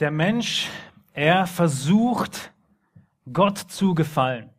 [0.00, 0.68] Der Mensch,
[1.12, 2.52] er versucht,
[3.32, 4.50] Gott zu gefallen.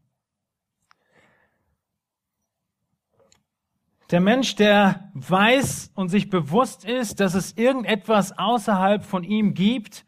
[4.11, 10.05] Der Mensch, der weiß und sich bewusst ist, dass es irgendetwas außerhalb von ihm gibt,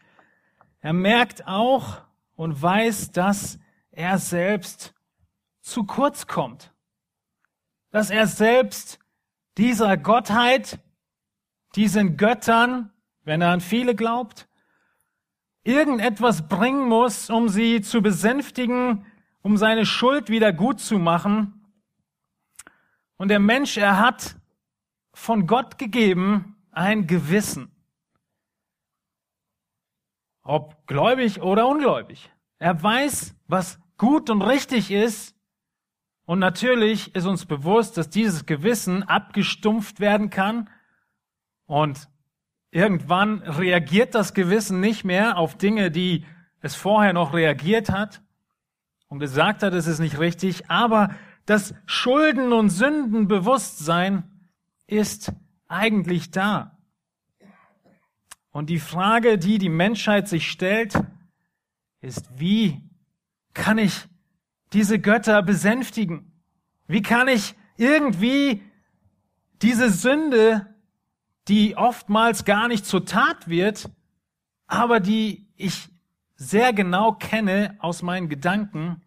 [0.79, 2.01] er merkt auch
[2.35, 3.59] und weiß, dass
[3.91, 4.94] er selbst
[5.59, 6.71] zu kurz kommt.
[7.89, 8.99] Dass er selbst
[9.57, 10.79] dieser Gottheit,
[11.75, 12.94] diesen Göttern,
[13.25, 14.47] wenn er an viele glaubt,
[15.68, 19.05] irgendetwas bringen muss, um sie zu besänftigen,
[19.41, 21.58] um seine Schuld wieder gut zu machen
[23.18, 24.36] und der Mensch, er hat
[25.14, 27.72] von Gott gegeben ein Gewissen.
[30.44, 32.32] Ob gläubig oder ungläubig.
[32.60, 35.36] Er weiß, was gut und richtig ist.
[36.26, 40.70] Und natürlich ist uns bewusst, dass dieses Gewissen abgestumpft werden kann.
[41.66, 42.08] Und
[42.77, 46.26] irgendwann reagiert das Gewissen nicht mehr auf Dinge, die
[46.62, 48.22] es vorher noch reagiert hat
[49.07, 50.70] und gesagt hat, es ist nicht richtig.
[50.70, 51.10] Aber
[51.48, 54.26] das Schulden- und Sündenbewusstsein
[54.85, 55.34] ist
[55.68, 56.77] eigentlich da.
[58.52, 60.93] Und die Frage, die die Menschheit sich stellt,
[62.02, 62.84] ist, wie
[63.55, 64.07] kann ich
[64.73, 66.31] diese Götter besänftigen?
[66.87, 68.61] Wie kann ich irgendwie
[69.63, 70.75] diese Sünde,
[71.47, 73.89] die oftmals gar nicht zur Tat wird,
[74.67, 75.89] aber die ich
[76.35, 79.01] sehr genau kenne aus meinen Gedanken,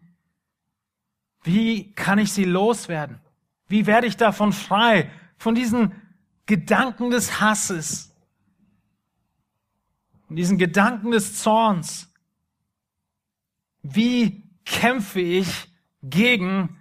[1.43, 3.19] wie kann ich sie loswerden?
[3.67, 5.09] Wie werde ich davon frei?
[5.37, 5.93] Von diesen
[6.45, 8.13] Gedanken des Hasses,
[10.27, 12.13] von diesen Gedanken des Zorns.
[13.81, 15.69] Wie kämpfe ich
[16.03, 16.77] gegen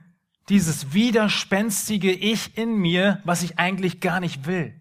[0.48, 4.80] dieses widerspenstige Ich in mir, was ich eigentlich gar nicht will?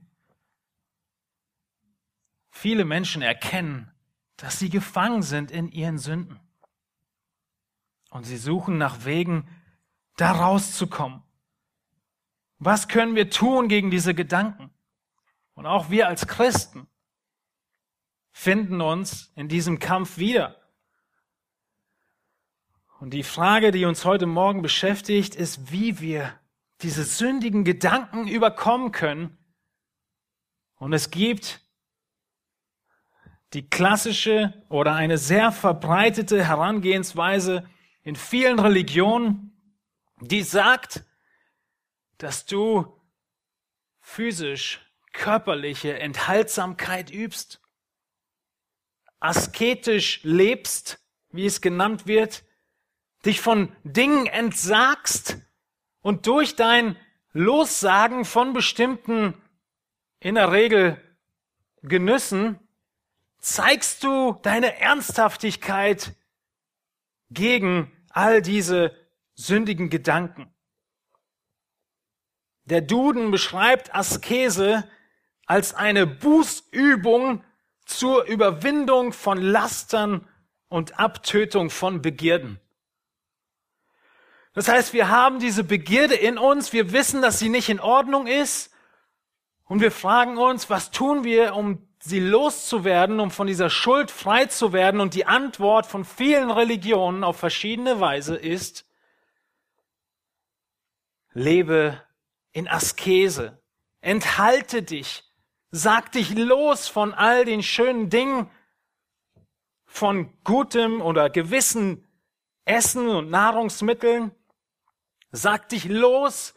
[2.61, 3.89] Viele Menschen erkennen,
[4.35, 6.41] dass sie gefangen sind in ihren Sünden.
[8.09, 9.47] Und sie suchen nach Wegen,
[10.17, 11.23] da rauszukommen.
[12.57, 14.71] Was können wir tun gegen diese Gedanken?
[15.53, 16.87] Und auch wir als Christen
[18.33, 20.57] finden uns in diesem Kampf wieder.
[22.99, 26.37] Und die Frage, die uns heute Morgen beschäftigt, ist, wie wir
[26.81, 29.37] diese sündigen Gedanken überkommen können.
[30.75, 31.61] Und es gibt
[33.53, 37.67] die klassische oder eine sehr verbreitete Herangehensweise
[38.03, 39.51] in vielen Religionen,
[40.21, 41.03] die sagt,
[42.17, 42.85] dass du
[44.01, 44.81] physisch
[45.13, 47.61] körperliche Enthaltsamkeit übst,
[49.19, 50.99] asketisch lebst,
[51.31, 52.43] wie es genannt wird,
[53.25, 55.37] dich von Dingen entsagst
[56.01, 56.95] und durch dein
[57.33, 59.33] Lossagen von bestimmten,
[60.19, 61.01] in der Regel
[61.81, 62.59] Genüssen,
[63.39, 66.13] zeigst du deine Ernsthaftigkeit
[67.29, 68.95] gegen all diese
[69.35, 70.53] sündigen Gedanken.
[72.65, 74.87] Der Duden beschreibt Askese
[75.45, 77.43] als eine Bußübung
[77.85, 80.27] zur Überwindung von Lastern
[80.67, 82.59] und Abtötung von Begierden.
[84.53, 88.27] Das heißt, wir haben diese Begierde in uns, wir wissen, dass sie nicht in Ordnung
[88.27, 88.71] ist
[89.63, 94.45] und wir fragen uns, was tun wir, um sie loszuwerden, um von dieser Schuld frei
[94.45, 95.01] zu werden?
[95.01, 98.85] Und die Antwort von vielen Religionen auf verschiedene Weise ist,
[101.33, 102.01] Lebe
[102.51, 103.61] in Askese.
[104.01, 105.23] Enthalte dich.
[105.71, 108.49] Sag dich los von all den schönen Dingen,
[109.85, 112.07] von gutem oder gewissen
[112.65, 114.31] Essen und Nahrungsmitteln.
[115.31, 116.53] Sag dich los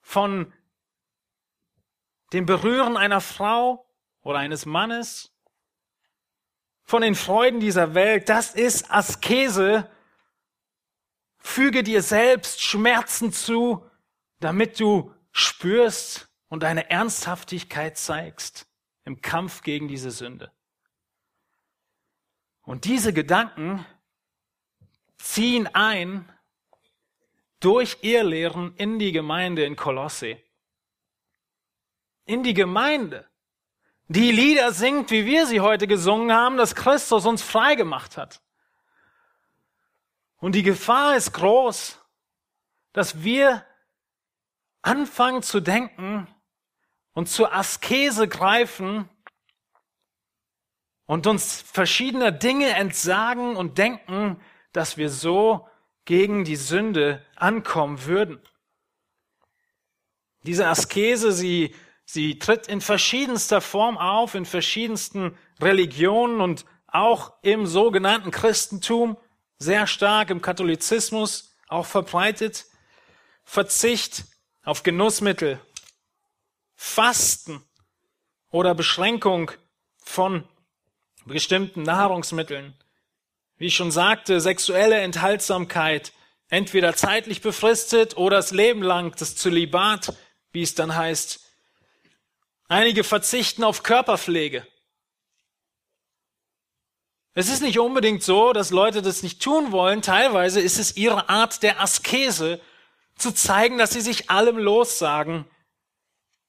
[0.00, 0.52] von
[2.32, 3.83] dem Berühren einer Frau
[4.24, 5.30] oder eines Mannes,
[6.82, 8.28] von den Freuden dieser Welt.
[8.28, 9.88] Das ist Askese
[11.46, 13.88] Füge dir selbst Schmerzen zu,
[14.40, 18.66] damit du spürst und deine Ernsthaftigkeit zeigst
[19.04, 20.50] im Kampf gegen diese Sünde.
[22.62, 23.84] Und diese Gedanken
[25.18, 26.32] ziehen ein
[27.60, 30.42] durch ihr Lehren in die Gemeinde in Kolosse.
[32.24, 33.28] In die Gemeinde,
[34.08, 38.42] die Lieder singt, wie wir sie heute gesungen haben, dass Christus uns frei gemacht hat.
[40.38, 41.98] Und die Gefahr ist groß,
[42.92, 43.64] dass wir
[44.82, 46.28] anfangen zu denken
[47.12, 49.08] und zur Askese greifen
[51.06, 54.40] und uns verschiedener Dinge entsagen und denken,
[54.72, 55.66] dass wir so
[56.04, 58.40] gegen die Sünde ankommen würden.
[60.42, 61.74] Diese Askese, sie,
[62.14, 69.18] sie tritt in verschiedenster Form auf, in verschiedensten Religionen und auch im sogenannten Christentum,
[69.58, 72.66] sehr stark im Katholizismus auch verbreitet.
[73.44, 74.24] Verzicht
[74.64, 75.60] auf Genussmittel,
[76.76, 77.62] Fasten
[78.50, 79.50] oder Beschränkung
[79.98, 80.48] von
[81.26, 82.74] bestimmten Nahrungsmitteln.
[83.56, 86.12] Wie ich schon sagte, sexuelle Enthaltsamkeit,
[86.48, 90.16] entweder zeitlich befristet oder das Leben lang, das Zölibat,
[90.52, 91.43] wie es dann heißt.
[92.74, 94.66] Einige verzichten auf Körperpflege.
[97.34, 100.02] Es ist nicht unbedingt so, dass Leute das nicht tun wollen.
[100.02, 102.60] Teilweise ist es ihre Art der Askese,
[103.14, 105.44] zu zeigen, dass sie sich allem lossagen.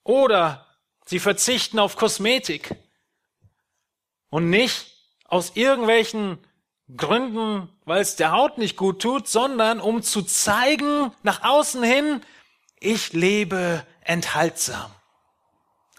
[0.04, 0.66] Oder
[1.06, 2.76] sie verzichten auf Kosmetik.
[4.32, 4.96] Und nicht
[5.26, 6.40] aus irgendwelchen
[6.98, 12.22] Gründen, weil es der Haut nicht gut tut, sondern um zu zeigen nach außen hin,
[12.80, 14.95] ich lebe enthaltsam.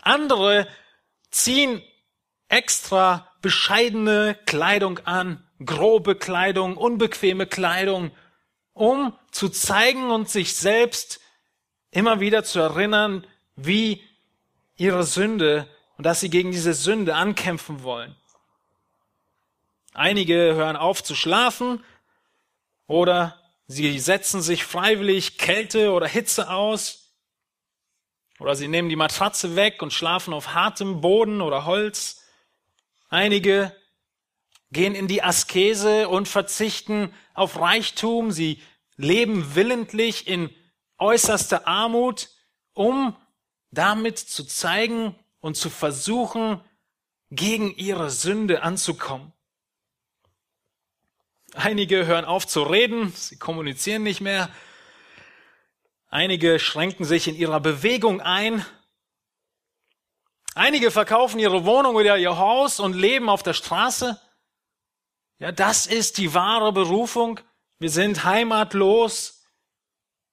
[0.07, 0.69] Andere
[1.31, 1.83] ziehen
[2.49, 8.13] extra bescheidene Kleidung an, grobe Kleidung, unbequeme Kleidung,
[8.73, 11.21] um zu zeigen und sich selbst
[11.91, 13.27] immer wieder zu erinnern,
[13.57, 14.01] wie
[14.77, 15.67] ihre Sünde
[15.97, 18.15] und dass sie gegen diese Sünde ankämpfen wollen.
[19.93, 21.83] Einige hören auf zu schlafen
[22.87, 27.06] oder sie setzen sich freiwillig Kälte oder Hitze aus
[28.39, 32.23] oder sie nehmen die Matratze weg und schlafen auf hartem Boden oder Holz.
[33.09, 33.75] Einige
[34.73, 38.31] gehen in die Askese und verzichten auf Reichtum.
[38.31, 38.61] Sie
[38.97, 40.51] leben willentlich in
[40.99, 42.31] äußerster Armut,
[42.73, 43.17] um
[43.71, 46.61] damit zu zeigen und zu versuchen,
[47.31, 49.33] gegen ihre Sünde anzukommen.
[51.55, 54.51] Einige hören auf zu reden, sie kommunizieren nicht mehr.
[56.09, 58.65] Einige schränken sich in ihrer Bewegung ein.
[60.55, 64.21] Einige verkaufen ihre Wohnung oder ihr Haus und leben auf der Straße.
[65.39, 67.41] Ja, das ist die wahre Berufung.
[67.79, 69.45] Wir sind heimatlos.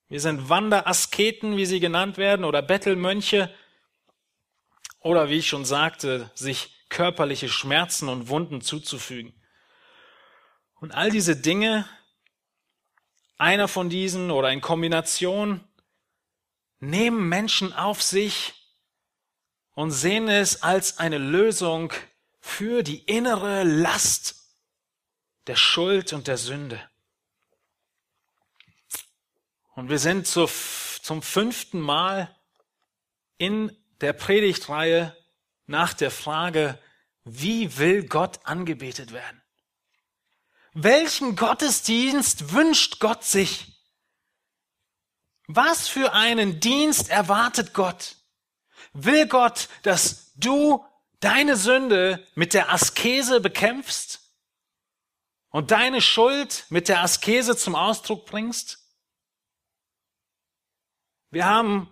[0.08, 3.54] Wir sind Wanderasketen, wie sie genannt werden, oder Bettelmönche.
[5.00, 9.34] Oder wie ich schon sagte, sich körperliche Schmerzen und Wunden zuzufügen.
[10.76, 11.86] Und all diese Dinge,
[13.44, 15.60] einer von diesen oder in Kombination,
[16.80, 18.54] nehmen Menschen auf sich
[19.74, 21.92] und sehen es als eine Lösung
[22.40, 24.36] für die innere Last
[25.48, 26.80] der Schuld und der Sünde.
[29.76, 30.50] Und wir sind zu,
[31.02, 32.34] zum fünften Mal
[33.38, 35.18] in der Predigtreihe
[35.66, 36.80] nach der Frage,
[37.26, 39.43] wie will Gott angebetet werden?
[40.74, 43.74] Welchen Gottesdienst wünscht Gott sich?
[45.48, 48.16] Was für einen Dienst erwartet Gott?
[48.94, 50.84] Will Gott, dass du
[51.20, 54.22] deine Sünde mit der Askese bekämpfst
[55.50, 58.80] und deine Schuld mit der Askese zum Ausdruck bringst?
[61.30, 61.90] Wir haben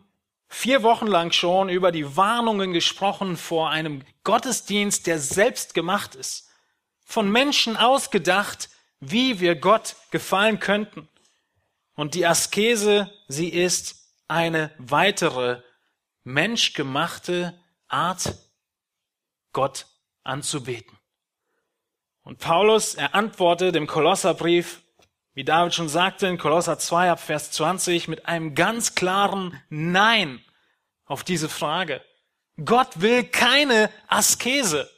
[0.48, 6.51] vier Wochen lang schon über die Warnungen gesprochen vor einem Gottesdienst, der selbst gemacht ist,
[7.12, 8.70] von Menschen ausgedacht,
[9.00, 11.10] wie wir Gott gefallen könnten.
[11.96, 15.62] Und die Askese, sie ist eine weitere
[16.24, 17.60] menschgemachte
[17.90, 18.36] Art,
[19.52, 19.88] Gott
[20.24, 20.98] anzubeten.
[22.24, 24.82] Und Paulus, er antwortet im Kolosserbrief,
[25.34, 30.44] wie David schon sagte in Kolosser 2 ab Vers 20, mit einem ganz klaren Nein
[31.06, 32.02] auf diese Frage.
[32.64, 34.90] Gott will keine Askese.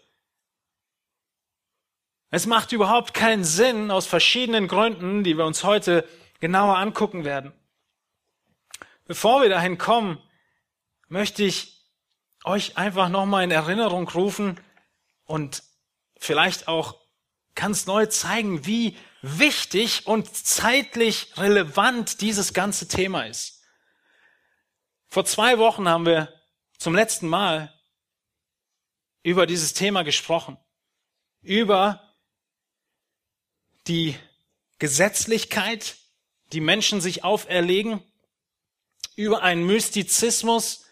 [2.34, 6.10] Es macht überhaupt keinen Sinn aus verschiedenen Gründen, die wir uns heute
[6.40, 7.54] genauer angucken werden.
[9.06, 10.18] Bevor wir dahin kommen,
[11.10, 11.86] möchte ich
[12.44, 14.60] euch einfach nochmal in Erinnerung rufen
[15.26, 15.62] und
[16.18, 17.00] vielleicht auch
[17.54, 23.64] ganz neu zeigen, wie wichtig und zeitlich relevant dieses ganze Thema ist.
[25.08, 26.34] Vor zwei Wochen haben wir
[26.80, 27.72] zum letzten Mal
[29.22, 30.58] über dieses Thema gesprochen.
[31.44, 32.10] Über
[33.88, 34.16] die
[34.80, 35.96] Gesetzlichkeit,
[36.52, 38.02] die Menschen sich auferlegen,
[39.16, 40.86] über einen Mystizismus,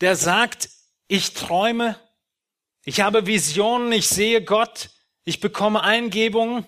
[0.00, 0.68] der sagt,
[1.08, 1.98] ich träume,
[2.84, 4.90] ich habe Visionen, ich sehe Gott,
[5.24, 6.66] ich bekomme Eingebungen.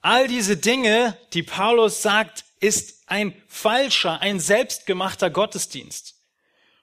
[0.00, 6.16] All diese Dinge, die Paulus sagt, ist ein falscher, ein selbstgemachter Gottesdienst.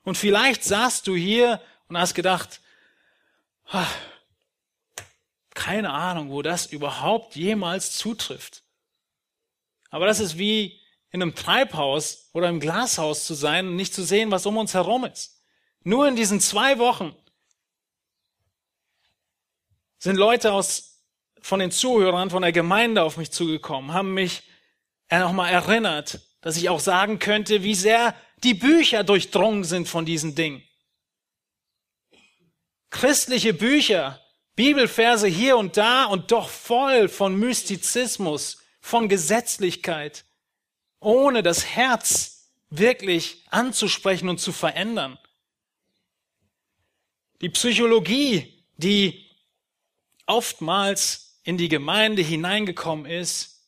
[0.04, 2.62] Und vielleicht saßt du hier und hast gedacht,
[5.54, 8.64] keine Ahnung, wo das überhaupt jemals zutrifft.
[9.90, 10.80] Aber das ist wie
[11.12, 14.74] in einem Treibhaus oder im Glashaus zu sein und nicht zu sehen, was um uns
[14.74, 15.44] herum ist.
[15.84, 17.16] Nur in diesen zwei Wochen
[19.98, 21.04] sind Leute aus
[21.42, 24.44] von den Zuhörern von der Gemeinde auf mich zugekommen, haben mich
[25.10, 30.36] nochmal erinnert, dass ich auch sagen könnte, wie sehr die Bücher durchdrungen sind von diesen
[30.36, 30.64] Dingen.
[32.90, 34.21] Christliche Bücher,
[34.56, 40.26] Bibelverse hier und da und doch voll von Mystizismus, von Gesetzlichkeit,
[41.00, 45.18] ohne das Herz wirklich anzusprechen und zu verändern.
[47.42, 49.30] Die Psychologie, die
[50.28, 53.68] oftmals in die Gemeinde hineingekommen ist,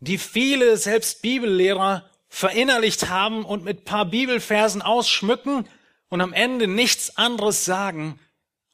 [0.00, 5.68] die viele, selbst Bibellehrer, verinnerlicht haben und mit paar Bibelversen ausschmücken
[6.08, 8.18] und am Ende nichts anderes sagen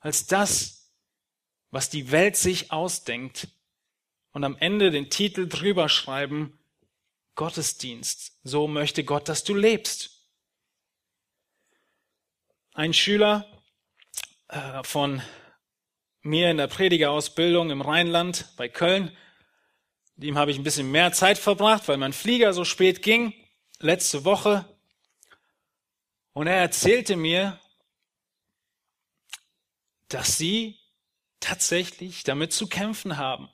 [0.00, 0.79] als das,
[1.70, 3.48] was die Welt sich ausdenkt
[4.32, 6.58] und am Ende den Titel drüber schreiben,
[7.34, 8.38] Gottesdienst.
[8.44, 10.26] So möchte Gott, dass du lebst.
[12.74, 13.46] Ein Schüler
[14.48, 15.22] äh, von
[16.22, 19.16] mir in der Predigerausbildung im Rheinland bei Köln,
[20.16, 23.32] dem habe ich ein bisschen mehr Zeit verbracht, weil mein Flieger so spät ging,
[23.78, 24.66] letzte Woche.
[26.32, 27.58] Und er erzählte mir,
[30.08, 30.79] dass sie
[31.40, 33.48] tatsächlich damit zu kämpfen haben,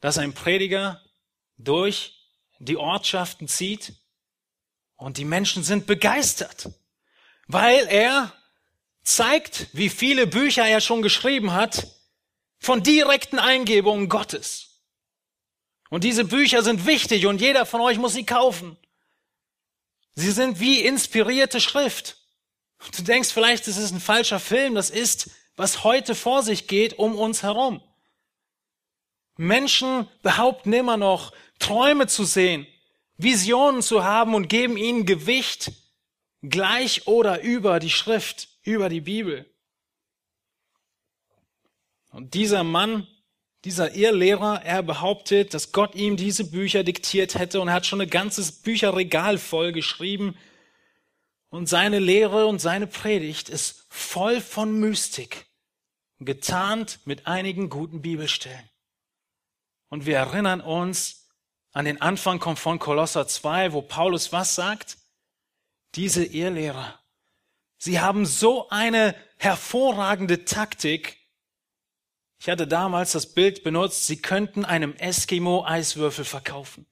[0.00, 1.02] dass ein Prediger
[1.56, 2.18] durch
[2.58, 3.94] die Ortschaften zieht
[4.96, 6.70] und die Menschen sind begeistert,
[7.46, 8.32] weil er
[9.02, 11.86] zeigt, wie viele Bücher er schon geschrieben hat
[12.58, 14.82] von direkten Eingebungen Gottes.
[15.90, 18.76] Und diese Bücher sind wichtig und jeder von euch muss sie kaufen.
[20.14, 22.18] Sie sind wie inspirierte Schrift.
[22.96, 26.98] Du denkst vielleicht, es ist ein falscher Film, das ist, was heute vor sich geht
[26.98, 27.82] um uns herum.
[29.36, 32.66] Menschen behaupten immer noch, Träume zu sehen,
[33.16, 35.72] Visionen zu haben und geben ihnen Gewicht
[36.42, 39.46] gleich oder über die Schrift, über die Bibel.
[42.10, 43.06] Und dieser Mann,
[43.64, 48.10] dieser Irrlehrer, er behauptet, dass Gott ihm diese Bücher diktiert hätte und hat schon ein
[48.10, 50.36] ganzes Bücherregal voll geschrieben.
[51.50, 55.47] Und seine Lehre und seine Predigt ist voll von Mystik,
[56.20, 58.68] getarnt mit einigen guten Bibelstellen.
[59.88, 61.28] Und wir erinnern uns
[61.72, 64.98] an den Anfang von Kolosser 2, wo Paulus was sagt?
[65.94, 66.98] Diese Irrlehrer,
[67.78, 71.18] sie haben so eine hervorragende Taktik.
[72.40, 76.86] Ich hatte damals das Bild benutzt, sie könnten einem Eskimo Eiswürfel verkaufen.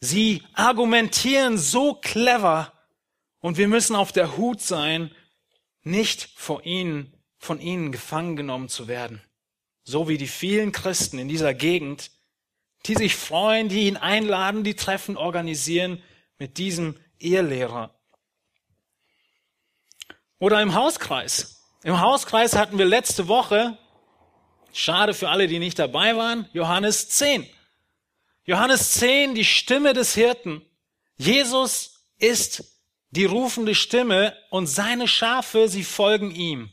[0.00, 2.72] Sie argumentieren so clever
[3.40, 5.14] und wir müssen auf der Hut sein,
[5.82, 9.22] nicht vor ihnen, von ihnen gefangen genommen zu werden
[9.90, 12.10] so wie die vielen Christen in dieser Gegend,
[12.86, 16.02] die sich freuen, die ihn einladen, die Treffen organisieren
[16.38, 17.94] mit diesem Ehelehrer.
[20.38, 21.62] Oder im Hauskreis.
[21.82, 23.76] Im Hauskreis hatten wir letzte Woche,
[24.72, 27.46] schade für alle, die nicht dabei waren, Johannes 10.
[28.44, 30.62] Johannes 10, die Stimme des Hirten.
[31.16, 32.79] Jesus ist
[33.10, 36.72] die rufende Stimme und seine Schafe, sie folgen ihm.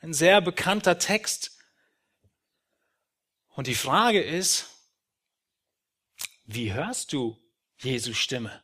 [0.00, 1.58] Ein sehr bekannter Text.
[3.50, 4.68] Und die Frage ist,
[6.44, 7.38] wie hörst du
[7.78, 8.62] Jesu Stimme?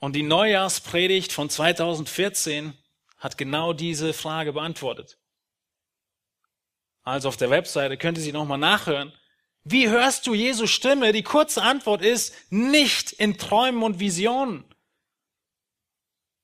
[0.00, 2.76] Und die Neujahrspredigt von 2014
[3.18, 5.18] hat genau diese Frage beantwortet.
[7.02, 9.12] Also auf der Webseite könnt ihr sie nochmal nachhören.
[9.64, 11.12] Wie hörst du Jesu Stimme?
[11.12, 14.64] Die kurze Antwort ist, nicht in Träumen und Visionen.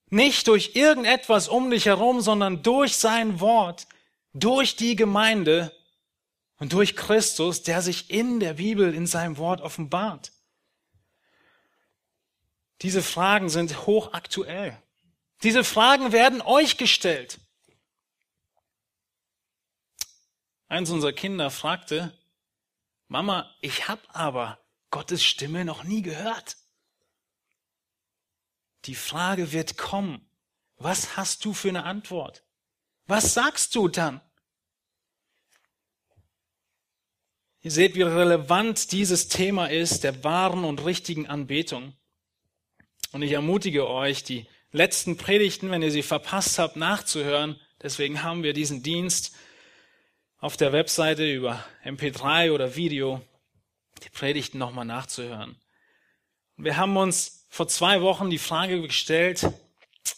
[0.09, 3.87] Nicht durch irgendetwas um dich herum, sondern durch sein Wort,
[4.33, 5.73] durch die Gemeinde
[6.59, 10.33] und durch Christus, der sich in der Bibel, in seinem Wort offenbart.
[12.81, 14.81] Diese Fragen sind hochaktuell.
[15.43, 17.39] Diese Fragen werden euch gestellt.
[20.69, 22.17] Eins unserer Kinder fragte,
[23.11, 26.57] Mama, ich habe aber Gottes Stimme noch nie gehört.
[28.85, 30.31] Die Frage wird kommen.
[30.77, 32.45] Was hast du für eine Antwort?
[33.09, 34.21] Was sagst du dann?
[37.63, 41.97] Ihr seht, wie relevant dieses Thema ist, der wahren und richtigen Anbetung.
[43.11, 47.61] Und ich ermutige euch, die letzten Predigten, wenn ihr sie verpasst habt, nachzuhören.
[47.83, 49.35] Deswegen haben wir diesen Dienst
[50.41, 53.21] auf der Webseite über MP3 oder Video,
[54.03, 55.57] die Predigten nochmal nachzuhören.
[56.57, 59.47] Wir haben uns vor zwei Wochen die Frage gestellt,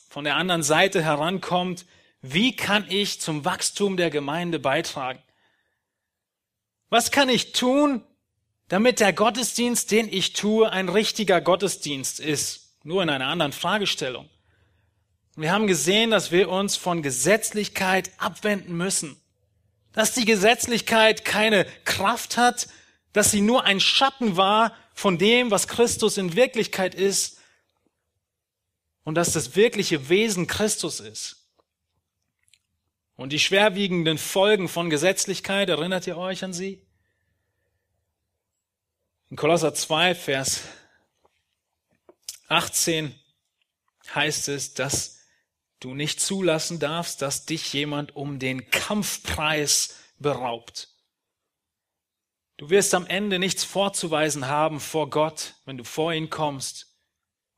[0.09, 1.87] von der anderen Seite herankommt,
[2.21, 5.21] wie kann ich zum Wachstum der Gemeinde beitragen?
[6.89, 8.03] Was kann ich tun,
[8.69, 12.77] damit der Gottesdienst, den ich tue, ein richtiger Gottesdienst ist?
[12.85, 14.29] Nur in einer anderen Fragestellung.
[15.35, 19.22] Wir haben gesehen, dass wir uns von Gesetzlichkeit abwenden müssen.
[19.93, 22.69] Dass die Gesetzlichkeit keine Kraft hat,
[23.13, 27.39] dass sie nur ein Schatten war von dem, was Christus in Wirklichkeit ist
[29.05, 31.43] und dass das wirkliche Wesen Christus ist.
[33.17, 36.85] Und die schwerwiegenden Folgen von Gesetzlichkeit, erinnert ihr euch an sie?
[39.31, 40.63] In Kolosser 2, Vers
[42.49, 43.15] 18
[44.15, 45.22] heißt es, dass
[45.85, 50.89] du nicht zulassen darfst, dass dich jemand um den Kampfpreis beraubt.
[52.57, 56.97] Du wirst am Ende nichts vorzuweisen haben vor Gott, wenn du vor ihn kommst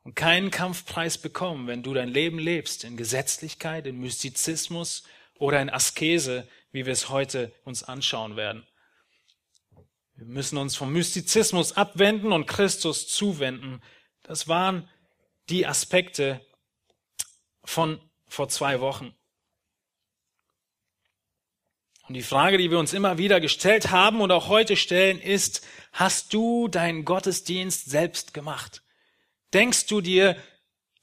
[0.02, 5.04] und keinen Kampfpreis bekommen, wenn du dein Leben lebst in Gesetzlichkeit, in Mystizismus
[5.38, 8.66] oder in Askese, wie wir es heute uns anschauen werden.
[10.16, 13.82] Wir müssen uns vom Mystizismus abwenden und Christus zuwenden.
[14.22, 14.88] Das waren
[15.48, 16.40] die Aspekte
[17.64, 18.00] von
[18.34, 19.14] vor zwei Wochen.
[22.06, 25.66] Und die Frage, die wir uns immer wieder gestellt haben und auch heute stellen, ist,
[25.92, 28.82] hast du deinen Gottesdienst selbst gemacht?
[29.54, 30.36] Denkst du dir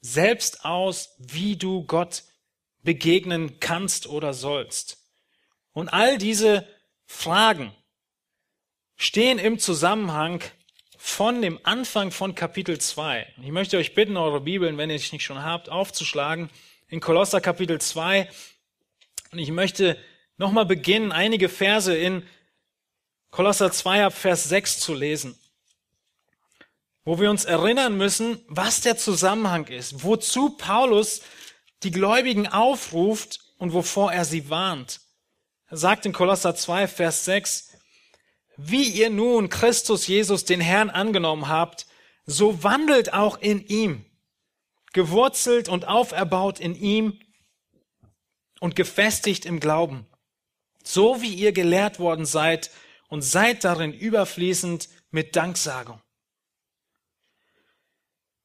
[0.00, 2.22] selbst aus, wie du Gott
[2.82, 4.98] begegnen kannst oder sollst?
[5.72, 6.68] Und all diese
[7.04, 7.74] Fragen
[8.96, 10.40] stehen im Zusammenhang
[10.98, 13.34] von dem Anfang von Kapitel 2.
[13.42, 16.48] Ich möchte euch bitten, eure Bibeln, wenn ihr es nicht schon habt, aufzuschlagen
[16.92, 18.28] in Kolosser Kapitel 2.
[19.32, 19.96] Und ich möchte
[20.36, 22.22] nochmal beginnen, einige Verse in
[23.30, 25.38] Kolosser 2 ab Vers 6 zu lesen,
[27.06, 31.22] wo wir uns erinnern müssen, was der Zusammenhang ist, wozu Paulus
[31.82, 35.00] die Gläubigen aufruft und wovor er sie warnt.
[35.68, 37.72] Er sagt in Kolosser 2, Vers 6,
[38.58, 41.86] wie ihr nun Christus Jesus, den Herrn, angenommen habt,
[42.26, 44.04] so wandelt auch in ihm,
[44.92, 47.18] gewurzelt und auferbaut in ihm
[48.60, 50.06] und gefestigt im Glauben,
[50.84, 52.70] so wie ihr gelehrt worden seid
[53.08, 56.00] und seid darin überfließend mit Danksagung.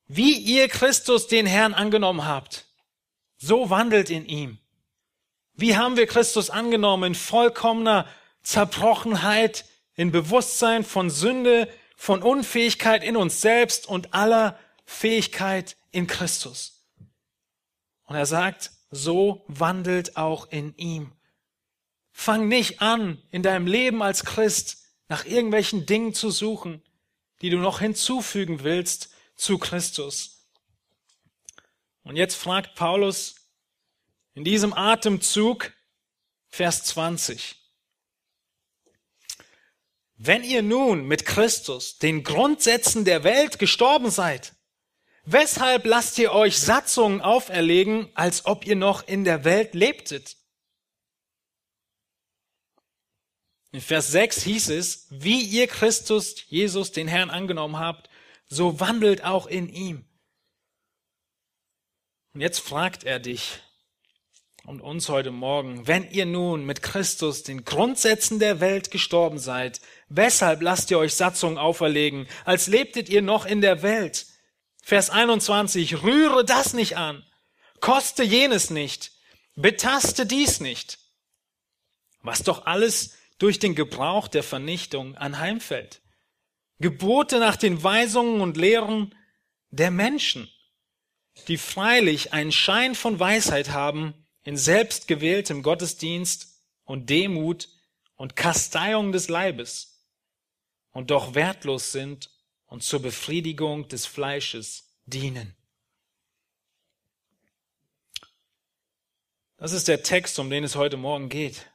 [0.07, 2.65] Wie ihr Christus, den Herrn, angenommen habt,
[3.37, 4.57] so wandelt in ihm.
[5.53, 7.03] Wie haben wir Christus angenommen?
[7.03, 8.07] In vollkommener
[8.41, 16.85] Zerbrochenheit, in Bewusstsein von Sünde, von Unfähigkeit in uns selbst und aller Fähigkeit in Christus.
[18.03, 21.11] Und er sagt, so wandelt auch in ihm.
[22.11, 26.83] Fang nicht an, in deinem Leben als Christ nach irgendwelchen Dingen zu suchen,
[27.41, 30.47] die du noch hinzufügen willst zu Christus.
[32.03, 33.33] Und jetzt fragt Paulus
[34.35, 35.73] in diesem Atemzug,
[36.47, 37.55] Vers 20,
[40.15, 44.53] wenn ihr nun mit Christus den Grundsätzen der Welt gestorben seid,
[45.27, 50.37] weshalb lasst ihr euch Satzungen auferlegen, als ob ihr noch in der Welt lebtet?
[53.71, 58.09] In Vers 6 hieß es, wie ihr Christus, Jesus, den Herrn angenommen habt,
[58.47, 60.05] so wandelt auch in ihm.
[62.33, 63.59] Und jetzt fragt er dich,
[64.67, 69.79] und uns heute Morgen, wenn ihr nun mit Christus den Grundsätzen der Welt gestorben seid,
[70.09, 74.25] weshalb lasst ihr euch Satzungen auferlegen, als lebtet ihr noch in der Welt?
[74.87, 77.25] Vers 21, rühre das nicht an,
[77.81, 79.11] koste jenes nicht,
[79.53, 80.99] betaste dies nicht,
[82.21, 86.01] was doch alles durch den Gebrauch der Vernichtung anheimfällt.
[86.79, 89.13] Gebote nach den Weisungen und Lehren
[89.71, 90.49] der Menschen,
[91.49, 94.13] die freilich einen Schein von Weisheit haben,
[94.45, 97.67] in selbstgewähltem Gottesdienst und Demut
[98.15, 100.07] und Kasteiung des Leibes
[100.93, 102.29] und doch wertlos sind
[102.67, 105.55] und zur Befriedigung des Fleisches dienen.
[109.57, 111.65] Das ist der Text, um den es heute Morgen geht.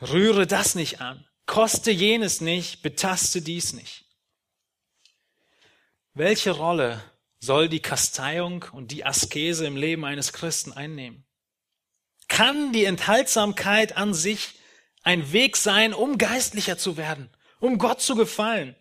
[0.00, 4.06] Rühre das nicht an, koste jenes nicht, betaste dies nicht.
[6.14, 7.02] Welche Rolle
[7.40, 11.26] soll die Kasteiung und die Askese im Leben eines Christen einnehmen?
[12.28, 14.54] Kann die Enthaltsamkeit an sich
[15.02, 18.74] ein Weg sein, um geistlicher zu werden, um Gott zu gefallen?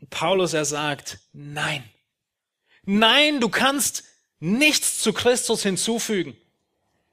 [0.00, 1.84] Und Paulus, er sagt, nein.
[2.84, 4.04] Nein, du kannst
[4.38, 6.36] nichts zu Christus hinzufügen.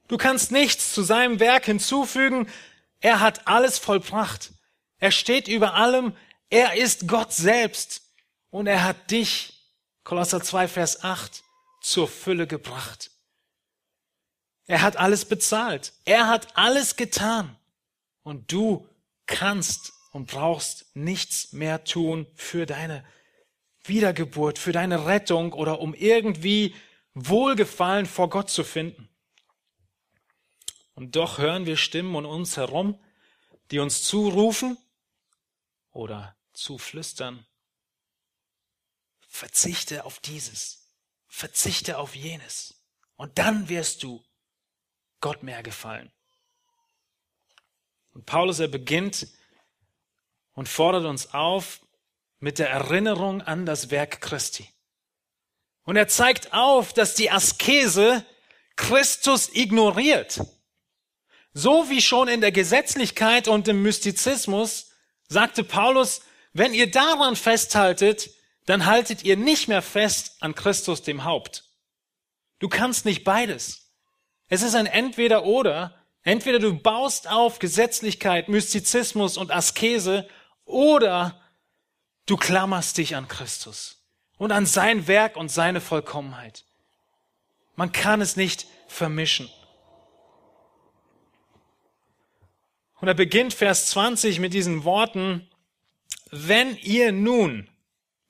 [0.08, 2.48] Du kannst nichts zu seinem Werk hinzufügen.
[3.00, 4.52] Er hat alles vollbracht.
[4.98, 6.14] Er steht über allem.
[6.50, 8.02] Er ist Gott selbst.
[8.50, 9.54] Und er hat dich
[10.04, 11.42] Kolosser 2, Vers 8,
[11.80, 13.10] zur Fülle gebracht.
[14.66, 15.92] Er hat alles bezahlt.
[16.04, 17.56] Er hat alles getan.
[18.22, 18.86] Und du
[19.26, 23.04] kannst und brauchst nichts mehr tun für deine
[23.82, 26.72] Wiedergeburt, für deine Rettung oder um irgendwie
[27.14, 29.08] Wohlgefallen vor Gott zu finden.
[30.94, 32.96] Und doch hören wir Stimmen um uns herum,
[33.72, 34.78] die uns zurufen
[35.90, 37.44] oder zuflüstern.
[39.26, 40.94] Verzichte auf dieses,
[41.26, 42.84] verzichte auf jenes.
[43.16, 44.24] Und dann wirst du
[45.20, 46.12] Gott mehr gefallen.
[48.12, 49.26] Und Paulus, er beginnt
[50.54, 51.80] und fordert uns auf
[52.38, 54.68] mit der Erinnerung an das Werk Christi.
[55.84, 58.24] Und er zeigt auf, dass die Askese
[58.76, 60.40] Christus ignoriert.
[61.52, 64.90] So wie schon in der Gesetzlichkeit und im Mystizismus
[65.28, 68.30] sagte Paulus, wenn ihr daran festhaltet,
[68.66, 71.64] dann haltet ihr nicht mehr fest an Christus dem Haupt.
[72.58, 73.92] Du kannst nicht beides.
[74.48, 75.94] Es ist ein entweder oder.
[76.22, 80.26] Entweder du baust auf Gesetzlichkeit, Mystizismus und Askese
[80.64, 81.40] oder
[82.26, 84.02] du klammerst dich an Christus
[84.38, 86.64] und an sein Werk und seine Vollkommenheit.
[87.76, 89.50] Man kann es nicht vermischen.
[93.00, 95.48] Und er beginnt Vers 20 mit diesen Worten,
[96.30, 97.68] wenn ihr nun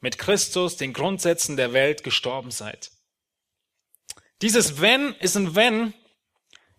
[0.00, 2.90] mit Christus den Grundsätzen der Welt gestorben seid.
[4.42, 5.94] Dieses wenn ist ein wenn,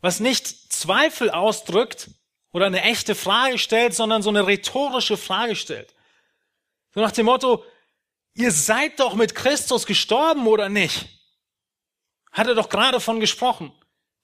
[0.02, 2.12] was nicht Zweifel ausdrückt
[2.56, 5.94] oder eine echte Frage stellt, sondern so eine rhetorische Frage stellt.
[6.94, 7.66] So nach dem Motto,
[8.34, 11.06] ihr seid doch mit Christus gestorben oder nicht?
[12.32, 13.74] Hat er doch gerade von gesprochen,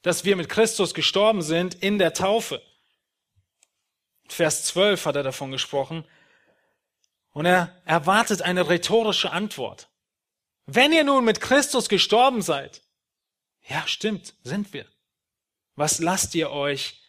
[0.01, 2.61] dass wir mit Christus gestorben sind in der Taufe.
[4.29, 6.05] Vers 12 hat er davon gesprochen.
[7.33, 9.89] Und er erwartet eine rhetorische Antwort.
[10.65, 12.81] Wenn ihr nun mit Christus gestorben seid,
[13.67, 14.85] ja, stimmt, sind wir.
[15.75, 17.00] Was lasst ihr euch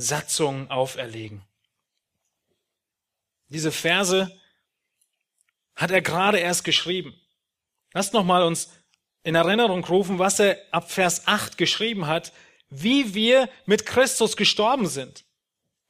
[0.00, 1.42] Satzungen auferlegen?
[3.48, 4.30] Diese Verse
[5.74, 7.14] hat er gerade erst geschrieben.
[7.92, 8.70] Lasst nochmal uns
[9.22, 12.32] in Erinnerung rufen, was er ab Vers 8 geschrieben hat,
[12.68, 15.24] wie wir mit Christus gestorben sind.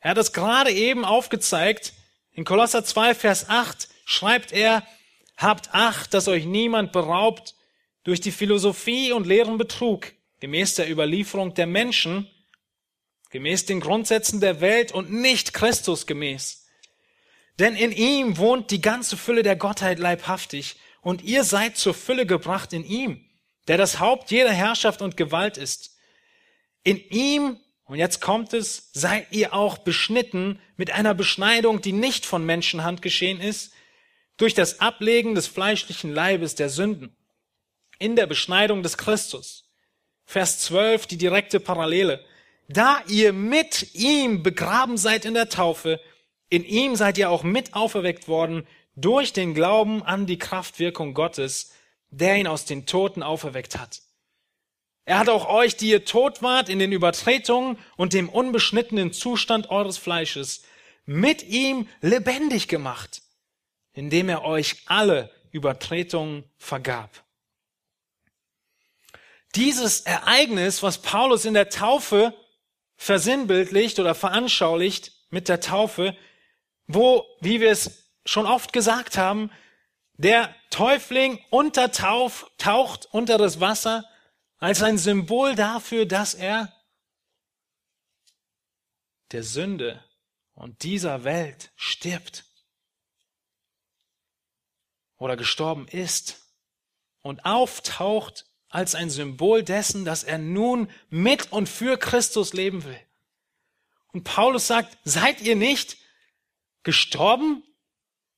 [0.01, 1.92] Er hat es gerade eben aufgezeigt.
[2.33, 4.87] In Kolosser 2, Vers 8 schreibt er,
[5.37, 7.55] habt Acht, dass euch niemand beraubt
[8.05, 12.31] durch die Philosophie und leeren Betrug, gemäß der Überlieferung der Menschen,
[13.31, 16.66] gemäß den Grundsätzen der Welt und nicht Christus gemäß.
[17.59, 22.27] Denn in ihm wohnt die ganze Fülle der Gottheit leibhaftig und ihr seid zur Fülle
[22.27, 23.25] gebracht in ihm,
[23.69, 25.97] der das Haupt jeder Herrschaft und Gewalt ist.
[26.83, 27.59] In ihm
[27.90, 33.03] und jetzt kommt es, seid ihr auch beschnitten mit einer Beschneidung, die nicht von Menschenhand
[33.03, 33.73] geschehen ist,
[34.37, 37.16] durch das Ablegen des fleischlichen Leibes der Sünden.
[37.99, 39.64] In der Beschneidung des Christus.
[40.25, 42.25] Vers 12, die direkte Parallele.
[42.73, 46.01] Da ihr mit ihm begraben seid in der Taufe,
[46.51, 51.73] in ihm seid ihr auch mit auferweckt worden durch den Glauben an die Kraftwirkung Gottes,
[52.11, 54.03] der ihn aus den Toten auferweckt hat.
[55.05, 59.71] Er hat auch euch, die ihr tot wart in den Übertretungen und dem unbeschnittenen Zustand
[59.71, 60.63] eures Fleisches,
[61.05, 63.23] mit ihm lebendig gemacht,
[63.95, 67.25] indem er euch alle Übertretungen vergab.
[69.57, 72.33] Dieses Ereignis, was Paulus in der Taufe
[73.01, 76.15] versinnbildlicht oder veranschaulicht mit der Taufe,
[76.87, 79.51] wo, wie wir es schon oft gesagt haben,
[80.19, 84.05] der Täufling untertaucht unter das Wasser
[84.59, 86.71] als ein Symbol dafür, dass er
[89.33, 90.05] der Sünde
[90.53, 92.45] und dieser Welt stirbt
[95.17, 96.43] oder gestorben ist
[97.23, 102.99] und auftaucht als ein Symbol dessen, dass er nun mit und für Christus leben will.
[104.13, 105.99] Und Paulus sagt, seid ihr nicht
[106.83, 107.63] gestorben?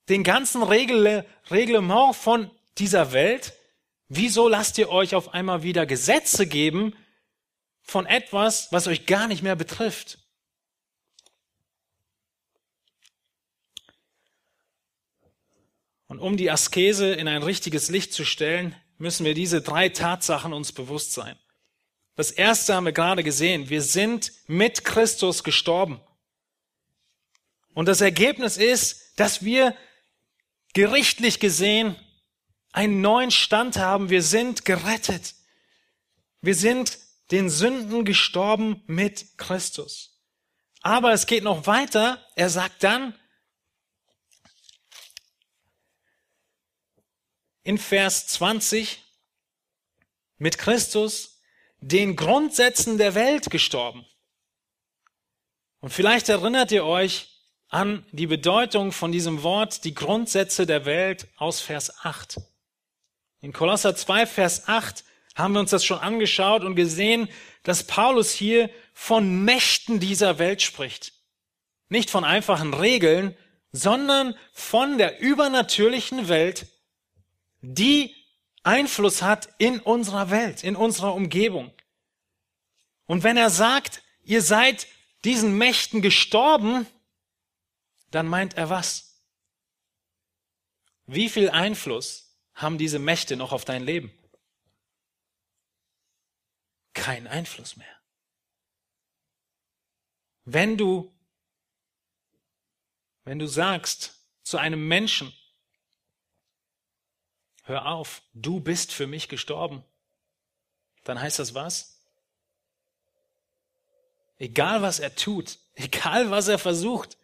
[0.09, 3.53] Den ganzen Reglement von dieser Welt?
[4.09, 6.95] Wieso lasst ihr euch auf einmal wieder Gesetze geben
[7.83, 10.18] von etwas, was euch gar nicht mehr betrifft?
[16.09, 20.52] Und um die Askese in ein richtiges Licht zu stellen, müssen wir diese drei Tatsachen
[20.52, 21.36] uns bewusst sein.
[22.14, 23.68] Das erste haben wir gerade gesehen.
[23.68, 26.00] Wir sind mit Christus gestorben.
[27.74, 29.74] Und das Ergebnis ist, dass wir
[30.72, 31.96] gerichtlich gesehen
[32.70, 34.08] einen neuen Stand haben.
[34.08, 35.34] Wir sind gerettet.
[36.40, 36.96] Wir sind
[37.32, 40.22] den Sünden gestorben mit Christus.
[40.80, 42.24] Aber es geht noch weiter.
[42.36, 43.18] Er sagt dann
[47.64, 49.03] in Vers 20,
[50.38, 51.40] mit Christus
[51.81, 54.07] den Grundsätzen der Welt gestorben.
[55.81, 57.29] Und vielleicht erinnert ihr euch
[57.68, 62.40] an die Bedeutung von diesem Wort, die Grundsätze der Welt aus Vers 8.
[63.40, 67.29] In Kolosser 2, Vers 8 haben wir uns das schon angeschaut und gesehen,
[67.62, 71.14] dass Paulus hier von Mächten dieser Welt spricht.
[71.88, 73.37] Nicht von einfachen Regeln,
[73.72, 76.66] sondern von der übernatürlichen Welt,
[77.62, 78.14] die
[78.64, 81.72] Einfluss hat in unserer Welt, in unserer Umgebung.
[83.07, 84.87] Und wenn er sagt, ihr seid
[85.25, 86.87] diesen Mächten gestorben,
[88.11, 89.22] dann meint er was?
[91.07, 94.12] Wie viel Einfluss haben diese Mächte noch auf dein Leben?
[96.94, 98.03] Kein Einfluss mehr.
[100.44, 101.12] Wenn du,
[103.25, 105.33] wenn du sagst zu einem Menschen,
[107.62, 109.85] hör auf, du bist für mich gestorben,
[111.05, 112.01] dann heißt das was?
[114.38, 117.16] Egal was er tut, egal was er versucht,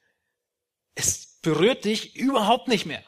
[0.94, 3.04] es berührt dich überhaupt nicht mehr.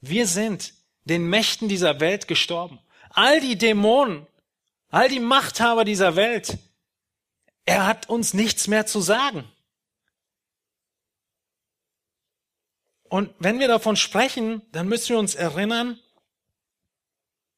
[0.00, 2.78] Wir sind den Mächten dieser Welt gestorben.
[3.10, 4.26] All die Dämonen,
[4.88, 6.58] all die Machthaber dieser Welt,
[7.64, 9.50] er hat uns nichts mehr zu sagen.
[13.14, 16.00] Und wenn wir davon sprechen, dann müssen wir uns erinnern,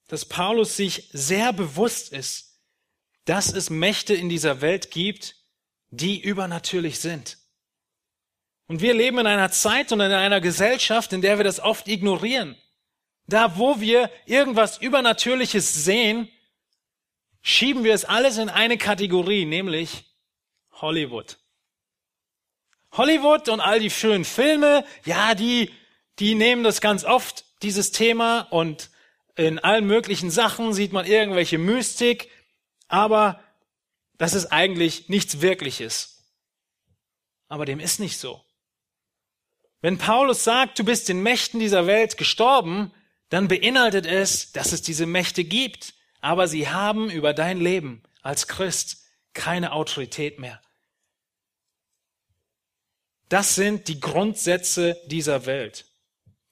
[0.06, 2.60] dass Paulus sich sehr bewusst ist,
[3.24, 5.34] dass es Mächte in dieser Welt gibt,
[5.88, 7.38] die übernatürlich sind.
[8.66, 11.88] Und wir leben in einer Zeit und in einer Gesellschaft, in der wir das oft
[11.88, 12.54] ignorieren.
[13.26, 16.28] Da, wo wir irgendwas Übernatürliches sehen,
[17.40, 20.04] schieben wir es alles in eine Kategorie, nämlich
[20.72, 21.38] Hollywood.
[22.96, 25.70] Hollywood und all die schönen Filme, ja, die,
[26.18, 28.90] die nehmen das ganz oft, dieses Thema, und
[29.34, 32.30] in allen möglichen Sachen sieht man irgendwelche Mystik,
[32.88, 33.40] aber
[34.18, 36.24] das ist eigentlich nichts Wirkliches.
[37.48, 38.42] Aber dem ist nicht so.
[39.80, 42.92] Wenn Paulus sagt, du bist den Mächten dieser Welt gestorben,
[43.28, 48.48] dann beinhaltet es, dass es diese Mächte gibt, aber sie haben über dein Leben als
[48.48, 49.04] Christ
[49.34, 50.60] keine Autorität mehr.
[53.28, 55.86] Das sind die Grundsätze dieser Welt.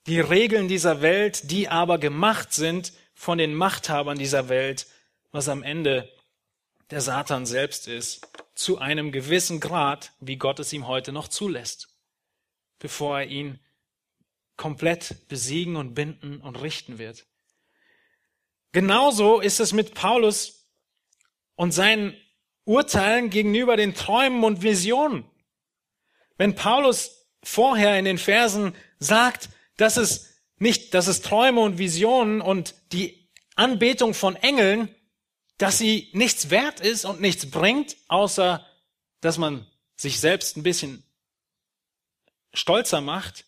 [0.07, 4.87] Die Regeln dieser Welt, die aber gemacht sind von den Machthabern dieser Welt,
[5.31, 6.11] was am Ende
[6.91, 11.89] der Satan selbst ist, zu einem gewissen Grad, wie Gott es ihm heute noch zulässt,
[12.79, 13.59] bevor er ihn
[14.57, 17.27] komplett besiegen und binden und richten wird.
[18.73, 20.69] Genauso ist es mit Paulus
[21.55, 22.15] und seinen
[22.65, 25.25] Urteilen gegenüber den Träumen und Visionen.
[26.37, 32.41] Wenn Paulus vorher in den Versen sagt, dass es nicht, dass es Träume und Visionen
[32.41, 34.95] und die Anbetung von Engeln,
[35.59, 38.67] dass sie nichts wert ist und nichts bringt, außer
[39.21, 39.67] dass man
[39.97, 41.05] sich selbst ein bisschen
[42.53, 43.47] stolzer macht,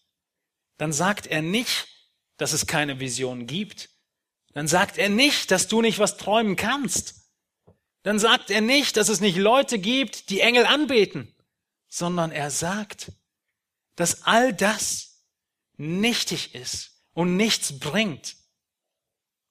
[0.78, 1.88] dann sagt er nicht,
[2.36, 3.90] dass es keine Vision gibt.
[4.52, 7.30] Dann sagt er nicht, dass du nicht was träumen kannst.
[8.02, 11.34] Dann sagt er nicht, dass es nicht Leute gibt, die Engel anbeten,
[11.88, 13.12] sondern er sagt,
[13.94, 15.22] dass all das
[15.76, 18.36] nichtig ist und nichts bringt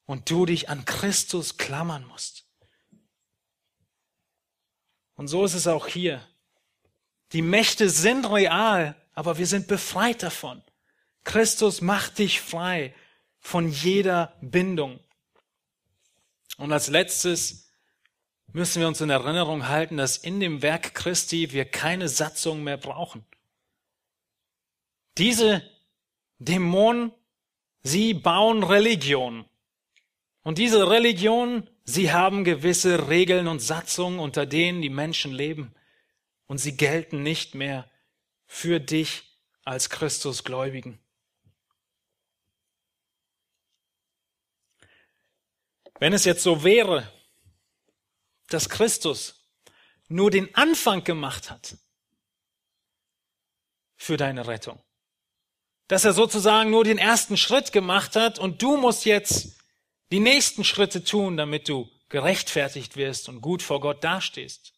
[0.06, 2.46] und du dich an Christus klammern musst.
[5.16, 6.26] Und so ist es auch hier.
[7.32, 10.64] Die Mächte sind real, aber wir sind befreit davon.
[11.24, 12.94] Christus macht dich frei
[13.40, 15.00] von jeder Bindung.
[16.58, 17.65] Und als letztes
[18.56, 22.78] müssen wir uns in Erinnerung halten, dass in dem Werk Christi wir keine Satzung mehr
[22.78, 23.26] brauchen.
[25.18, 25.62] Diese
[26.40, 27.12] Dämonen,
[27.84, 29.44] sie bauen Religion.
[30.42, 35.76] Und diese Religion, sie haben gewisse Regeln und Satzungen, unter denen die Menschen leben.
[36.48, 37.92] Und sie gelten nicht mehr
[38.46, 40.98] für dich als Christusgläubigen.
[46.00, 47.12] Wenn es jetzt so wäre,
[48.50, 49.46] dass Christus
[50.08, 51.78] nur den Anfang gemacht hat
[53.96, 54.82] für deine Rettung,
[55.88, 59.58] dass er sozusagen nur den ersten Schritt gemacht hat und du musst jetzt
[60.12, 64.74] die nächsten Schritte tun, damit du gerechtfertigt wirst und gut vor Gott dastehst,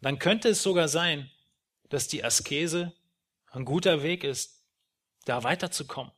[0.00, 1.30] dann könnte es sogar sein,
[1.88, 2.92] dass die Askese
[3.46, 4.64] ein guter Weg ist,
[5.24, 6.12] da weiterzukommen,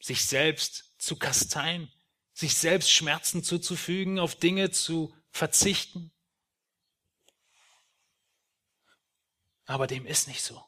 [0.00, 1.90] sich selbst zu kasteien,
[2.32, 6.12] sich selbst Schmerzen zuzufügen, auf Dinge zu verzichten.
[9.66, 10.64] Aber dem ist nicht so.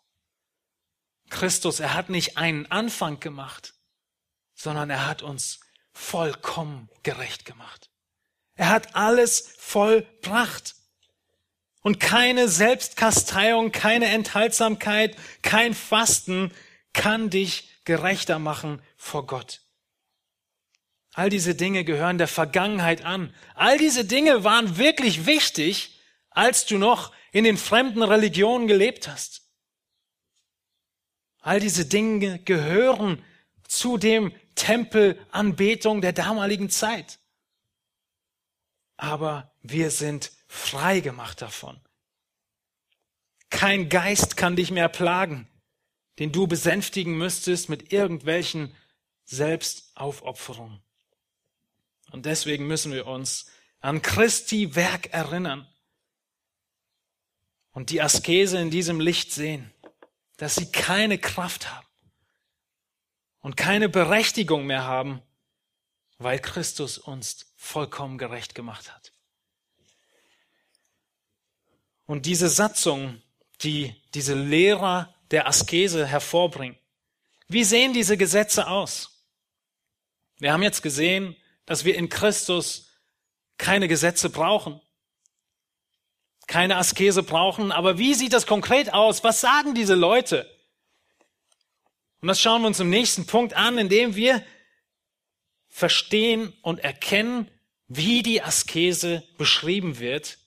[1.28, 3.74] Christus, er hat nicht einen Anfang gemacht,
[4.54, 5.60] sondern er hat uns
[5.92, 7.90] vollkommen gerecht gemacht.
[8.54, 10.76] Er hat alles vollbracht.
[11.80, 16.54] Und keine Selbstkasteiung, keine Enthaltsamkeit, kein Fasten
[16.92, 19.61] kann dich gerechter machen vor Gott.
[21.14, 23.34] All diese Dinge gehören der Vergangenheit an.
[23.54, 29.42] All diese Dinge waren wirklich wichtig, als du noch in den fremden Religionen gelebt hast.
[31.40, 33.22] All diese Dinge gehören
[33.68, 37.18] zu dem Tempelanbetung der damaligen Zeit.
[38.96, 41.80] Aber wir sind frei gemacht davon.
[43.50, 45.48] Kein Geist kann dich mehr plagen,
[46.18, 48.74] den du besänftigen müsstest mit irgendwelchen
[49.24, 50.81] Selbstaufopferungen.
[52.12, 53.46] Und deswegen müssen wir uns
[53.80, 55.66] an Christi Werk erinnern
[57.72, 59.72] und die Askese in diesem Licht sehen,
[60.36, 61.86] dass sie keine Kraft haben
[63.40, 65.22] und keine Berechtigung mehr haben,
[66.18, 69.12] weil Christus uns vollkommen gerecht gemacht hat.
[72.04, 73.22] Und diese Satzung,
[73.62, 76.78] die diese Lehrer der Askese hervorbringen,
[77.48, 79.26] wie sehen diese Gesetze aus?
[80.38, 82.90] Wir haben jetzt gesehen, dass wir in Christus
[83.58, 84.80] keine Gesetze brauchen,
[86.46, 87.72] keine Askese brauchen.
[87.72, 89.24] Aber wie sieht das konkret aus?
[89.24, 90.50] Was sagen diese Leute?
[92.20, 94.44] Und das schauen wir uns im nächsten Punkt an, indem wir
[95.68, 97.50] verstehen und erkennen,
[97.88, 100.38] wie die Askese beschrieben wird,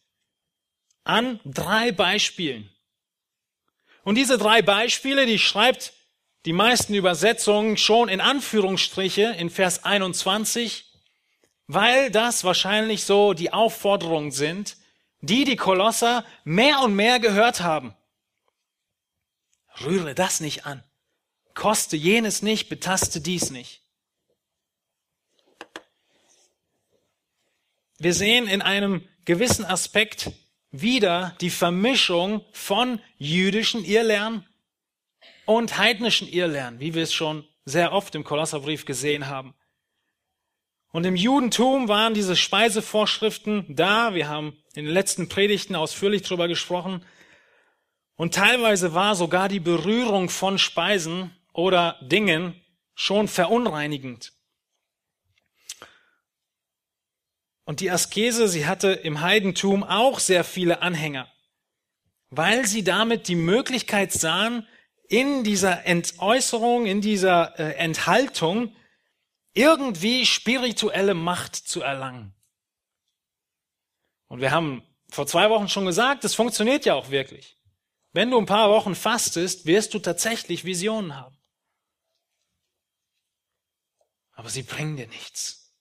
[1.04, 2.70] an drei Beispielen.
[4.04, 5.94] Und diese drei Beispiele, die schreibt
[6.46, 10.95] die meisten Übersetzungen schon in Anführungsstriche in Vers 21,
[11.68, 14.78] weil das wahrscheinlich so die Aufforderungen sind,
[15.22, 17.96] die die Kolosser mehr und mehr gehört haben.
[19.82, 20.84] Rühre das nicht an.
[21.54, 23.82] Koste jenes nicht, betaste dies nicht.
[27.98, 30.32] Wir sehen in einem gewissen Aspekt
[30.72, 34.46] wieder die Vermischung von jüdischen Irrlernen
[35.46, 39.56] und heidnischen Irrlernen, wie wir es schon sehr oft im Kolosserbrief gesehen haben.
[40.96, 44.14] Und im Judentum waren diese Speisevorschriften da.
[44.14, 47.04] Wir haben in den letzten Predigten ausführlich darüber gesprochen.
[48.16, 52.56] Und teilweise war sogar die Berührung von Speisen oder Dingen
[52.94, 54.32] schon verunreinigend.
[57.66, 61.30] Und die Askese, sie hatte im Heidentum auch sehr viele Anhänger,
[62.30, 64.66] weil sie damit die Möglichkeit sahen,
[65.10, 68.74] in dieser Entäußerung, in dieser äh, Enthaltung
[69.56, 72.36] irgendwie spirituelle Macht zu erlangen.
[74.28, 77.58] Und wir haben vor zwei Wochen schon gesagt, das funktioniert ja auch wirklich.
[78.12, 81.38] Wenn du ein paar Wochen fastest, wirst du tatsächlich Visionen haben.
[84.34, 85.74] Aber sie bringen dir nichts.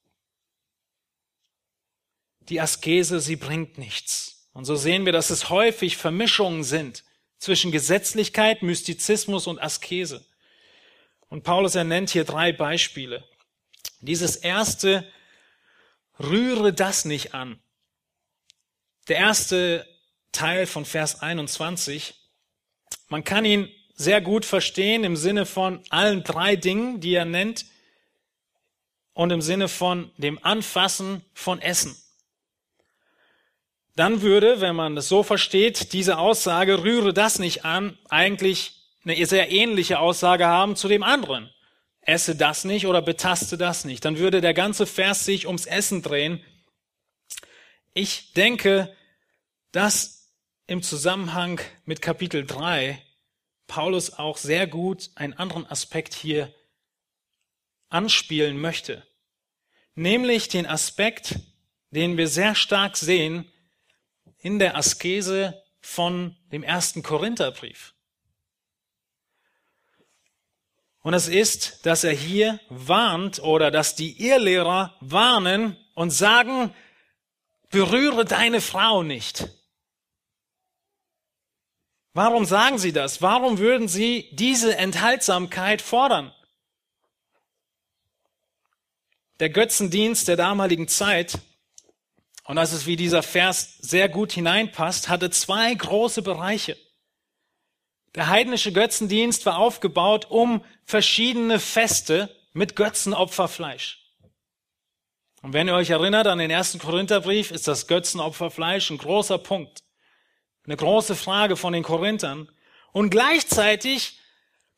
[2.48, 4.48] Die Askese, sie bringt nichts.
[4.52, 7.02] Und so sehen wir, dass es häufig Vermischungen sind
[7.38, 10.24] zwischen Gesetzlichkeit, Mystizismus und Askese.
[11.28, 13.24] Und Paulus, er nennt hier drei Beispiele.
[14.04, 15.10] Dieses erste,
[16.18, 17.58] rühre das nicht an.
[19.08, 19.86] Der erste
[20.32, 22.14] Teil von Vers 21,
[23.08, 27.66] man kann ihn sehr gut verstehen im Sinne von allen drei Dingen, die er nennt,
[29.12, 31.96] und im Sinne von dem Anfassen von Essen.
[33.94, 39.24] Dann würde, wenn man das so versteht, diese Aussage, rühre das nicht an, eigentlich eine
[39.24, 41.53] sehr ähnliche Aussage haben zu dem anderen
[42.06, 44.04] esse das nicht oder betaste das nicht.
[44.04, 46.44] Dann würde der ganze Vers sich ums Essen drehen.
[47.92, 48.94] Ich denke,
[49.72, 50.32] dass
[50.66, 53.00] im Zusammenhang mit Kapitel 3
[53.66, 56.54] Paulus auch sehr gut einen anderen Aspekt hier
[57.88, 59.06] anspielen möchte.
[59.94, 61.38] Nämlich den Aspekt,
[61.90, 63.50] den wir sehr stark sehen
[64.38, 67.93] in der Askese von dem ersten Korintherbrief.
[71.04, 76.74] Und es ist, dass er hier warnt oder dass die Irrlehrer warnen und sagen,
[77.70, 79.46] berühre deine Frau nicht.
[82.14, 83.20] Warum sagen sie das?
[83.20, 86.32] Warum würden sie diese Enthaltsamkeit fordern?
[89.40, 91.38] Der Götzendienst der damaligen Zeit,
[92.44, 96.78] und das ist wie dieser Vers sehr gut hineinpasst, hatte zwei große Bereiche.
[98.14, 104.04] Der heidnische Götzendienst war aufgebaut um verschiedene Feste mit Götzenopferfleisch.
[105.42, 109.82] Und wenn ihr euch erinnert an den ersten Korintherbrief, ist das Götzenopferfleisch ein großer Punkt.
[110.64, 112.50] Eine große Frage von den Korinthern.
[112.92, 114.20] Und gleichzeitig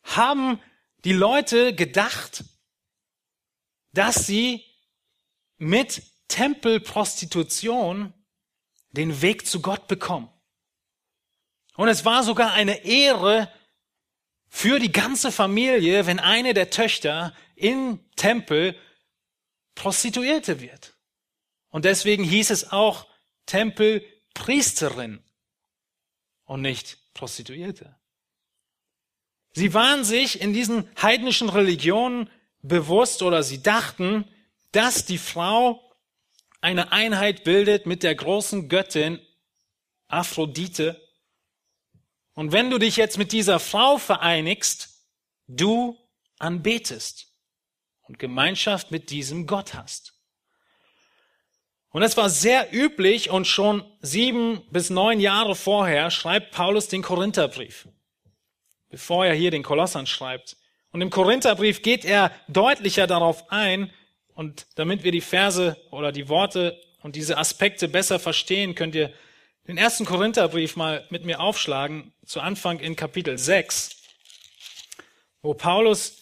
[0.03, 0.59] haben
[1.05, 2.43] die Leute gedacht,
[3.93, 4.65] dass sie
[5.57, 8.13] mit Tempelprostitution
[8.91, 10.29] den Weg zu Gott bekommen.
[11.77, 13.49] Und es war sogar eine Ehre
[14.49, 18.75] für die ganze Familie, wenn eine der Töchter im Tempel
[19.75, 20.97] Prostituierte wird.
[21.69, 23.07] Und deswegen hieß es auch
[23.45, 25.23] Tempelpriesterin
[26.45, 27.95] und nicht Prostituierte.
[29.53, 32.29] Sie waren sich in diesen heidnischen Religionen
[32.61, 34.25] bewusst oder sie dachten,
[34.71, 35.83] dass die Frau
[36.59, 39.19] eine Einheit bildet mit der großen Göttin
[40.07, 41.06] Aphrodite.
[42.37, 45.07] Und wenn du dich jetzt mit dieser Frau vereinigst,
[45.47, 45.97] du
[46.37, 47.33] anbetest
[48.03, 50.13] und Gemeinschaft mit diesem Gott hast.
[51.89, 57.01] Und es war sehr üblich und schon sieben bis neun Jahre vorher schreibt Paulus den
[57.01, 57.87] Korintherbrief,
[58.89, 60.57] bevor er hier den Kolossern schreibt.
[60.91, 63.91] Und im Korintherbrief geht er deutlicher darauf ein,
[64.35, 69.11] und damit wir die Verse oder die Worte und diese Aspekte besser verstehen, könnt ihr
[69.67, 73.97] den ersten Korintherbrief mal mit mir aufschlagen, zu Anfang in Kapitel 6,
[75.41, 76.17] wo Paulus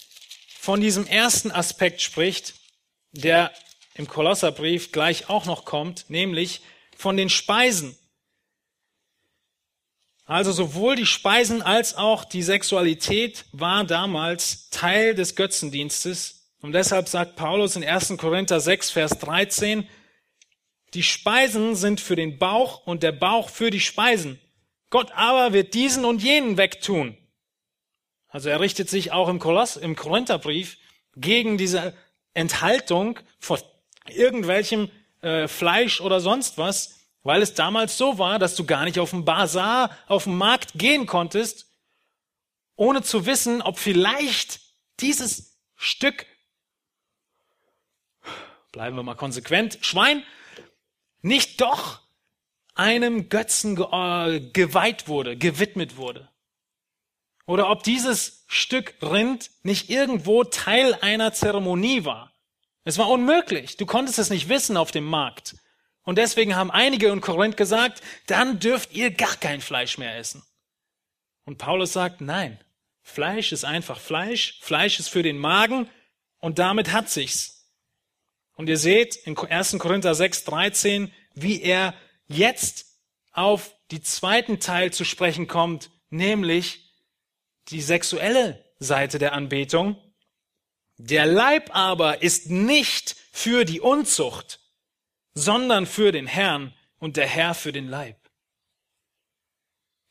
[0.59, 2.55] von diesem ersten Aspekt spricht,
[3.11, 3.51] der
[3.93, 6.61] im Kolosserbrief gleich auch noch kommt, nämlich
[6.97, 7.95] von den Speisen.
[10.25, 16.49] Also sowohl die Speisen als auch die Sexualität war damals Teil des Götzendienstes.
[16.61, 18.17] Und deshalb sagt Paulus in 1.
[18.17, 19.87] Korinther 6, Vers 13,
[20.95, 24.39] die Speisen sind für den Bauch und der Bauch für die Speisen.
[24.89, 27.17] Gott aber wird diesen und jenen wegtun.
[28.29, 30.77] Also er richtet sich auch im, Koloss, im Korintherbrief
[31.15, 31.93] gegen diese
[32.33, 33.59] Enthaltung von
[34.07, 34.89] irgendwelchem
[35.21, 39.09] äh, Fleisch oder sonst was, weil es damals so war, dass du gar nicht auf
[39.09, 41.71] dem Bazar, auf dem Markt gehen konntest,
[42.75, 44.59] ohne zu wissen, ob vielleicht
[44.99, 46.25] dieses Stück,
[48.71, 50.23] bleiben wir mal konsequent, Schwein,
[51.25, 52.01] nicht doch
[52.75, 56.29] einem Götzen äh, geweiht wurde, gewidmet wurde.
[57.47, 62.31] Oder ob dieses Stück Rind nicht irgendwo Teil einer Zeremonie war.
[62.83, 63.77] Es war unmöglich.
[63.77, 65.55] Du konntest es nicht wissen auf dem Markt.
[66.03, 70.43] Und deswegen haben einige in Korinth gesagt, dann dürft ihr gar kein Fleisch mehr essen.
[71.45, 72.59] Und Paulus sagt, nein,
[73.01, 75.89] Fleisch ist einfach Fleisch, Fleisch ist für den Magen
[76.39, 77.54] und damit hat sich's.
[78.55, 79.77] Und ihr seht in 1.
[79.79, 81.93] Korinther 6, 13, wie er
[82.27, 82.85] jetzt
[83.31, 86.93] auf die zweiten Teil zu sprechen kommt, nämlich
[87.69, 89.97] die sexuelle Seite der Anbetung.
[90.97, 94.59] Der Leib aber ist nicht für die Unzucht,
[95.33, 98.17] sondern für den Herrn und der Herr für den Leib.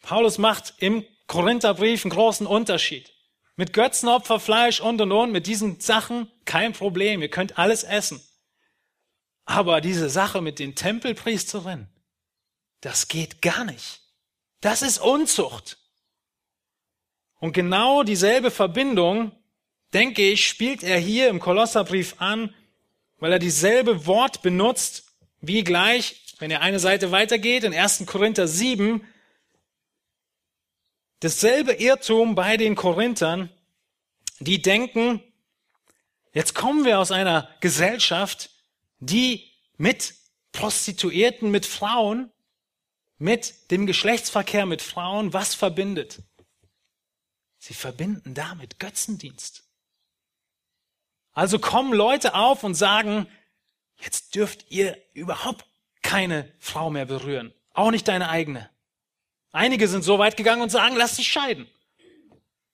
[0.03, 3.15] Paulus macht im Korintherbrief einen großen Unterschied.
[3.57, 7.23] Mit Götzenopfer, Fleisch und und und, mit diesen Sachen kein Problem.
[7.23, 8.21] Ihr könnt alles essen.
[9.45, 11.89] Aber diese Sache mit den Tempelpriesterinnen,
[12.81, 14.01] das geht gar nicht.
[14.61, 15.79] Das ist Unzucht.
[17.39, 19.33] Und genau dieselbe Verbindung
[19.93, 22.55] denke ich, spielt er hier im Kolosserbrief an,
[23.19, 28.07] weil er dieselbe Wort benutzt, wie gleich, wenn er eine Seite weitergeht, in 1.
[28.07, 29.07] Korinther 7,
[31.21, 33.51] dasselbe Irrtum bei den Korinthern,
[34.41, 35.23] die denken,
[36.33, 38.51] jetzt kommen wir aus einer Gesellschaft,
[39.07, 40.15] die mit
[40.53, 42.31] Prostituierten, mit Frauen,
[43.19, 46.23] mit dem Geschlechtsverkehr mit Frauen was verbindet?
[47.59, 49.65] Sie verbinden damit Götzendienst.
[51.33, 53.27] Also kommen Leute auf und sagen,
[53.97, 55.65] jetzt dürft ihr überhaupt
[56.03, 57.53] keine Frau mehr berühren.
[57.73, 58.71] Auch nicht deine eigene.
[59.51, 61.69] Einige sind so weit gegangen und sagen, lass dich scheiden.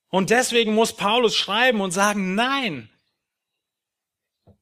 [0.09, 2.90] Und deswegen muss Paulus schreiben und sagen, nein.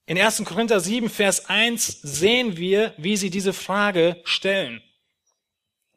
[0.10, 0.44] In 1.
[0.44, 4.82] Korinther 7, Vers 1 sehen wir, wie sie diese Frage stellen.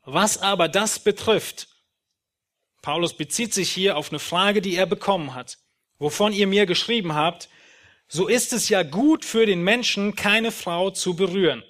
[0.05, 1.69] Was aber das betrifft,
[2.83, 5.57] Paulus bezieht sich hier auf eine Frage, die er bekommen hat,
[5.99, 7.49] wovon ihr mir geschrieben habt,
[8.07, 11.65] so ist es ja gut für den Menschen, keine Frau zu berühren.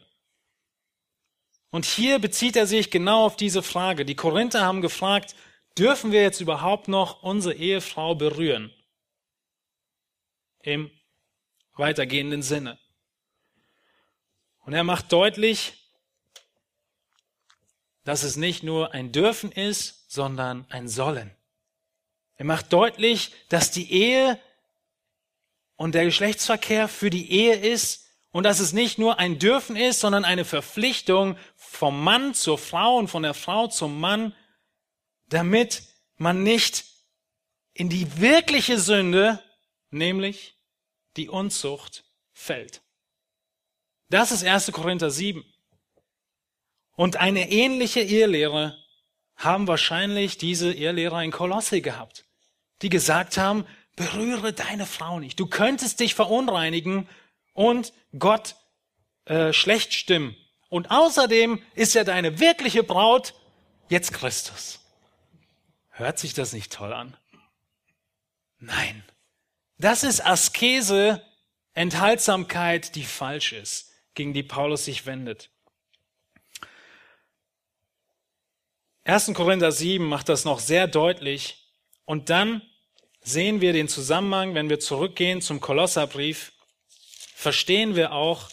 [1.70, 4.04] Und hier bezieht er sich genau auf diese Frage.
[4.04, 5.36] Die Korinther haben gefragt,
[5.78, 8.74] dürfen wir jetzt überhaupt noch unsere Ehefrau berühren?
[10.64, 10.90] Im
[11.76, 12.78] weitergehenden Sinne.
[14.60, 15.74] Und er macht deutlich,
[18.04, 21.34] dass es nicht nur ein Dürfen ist, sondern ein Sollen.
[22.36, 24.38] Er macht deutlich, dass die Ehe
[25.76, 30.00] und der Geschlechtsverkehr für die Ehe ist und dass es nicht nur ein Dürfen ist,
[30.00, 34.34] sondern eine Verpflichtung vom Mann zur Frau und von der Frau zum Mann,
[35.28, 35.82] damit
[36.16, 36.84] man nicht
[37.74, 39.42] in die wirkliche Sünde,
[39.90, 40.56] nämlich
[41.16, 42.82] die Unzucht, fällt.
[44.08, 44.72] Das ist 1.
[44.72, 45.44] Korinther 7.
[46.94, 48.78] Und eine ähnliche Ehelehre
[49.36, 52.24] haben wahrscheinlich diese Ehelehrer in Kolosse gehabt,
[52.82, 55.38] die gesagt haben, berühre deine Frau nicht.
[55.40, 57.08] Du könntest dich verunreinigen
[57.52, 58.56] und Gott
[59.24, 60.36] äh, schlecht stimmen.
[60.68, 63.34] Und außerdem ist ja deine wirkliche Braut
[63.88, 64.80] jetzt Christus.
[65.90, 67.16] Hört sich das nicht toll an?
[68.58, 69.04] Nein.
[69.82, 71.20] Das ist Askese,
[71.74, 75.50] Enthaltsamkeit, die falsch ist, gegen die Paulus sich wendet.
[79.02, 79.34] 1.
[79.34, 81.66] Korinther 7 macht das noch sehr deutlich.
[82.04, 82.62] Und dann
[83.22, 86.52] sehen wir den Zusammenhang, wenn wir zurückgehen zum Kolosserbrief,
[87.34, 88.50] verstehen wir auch,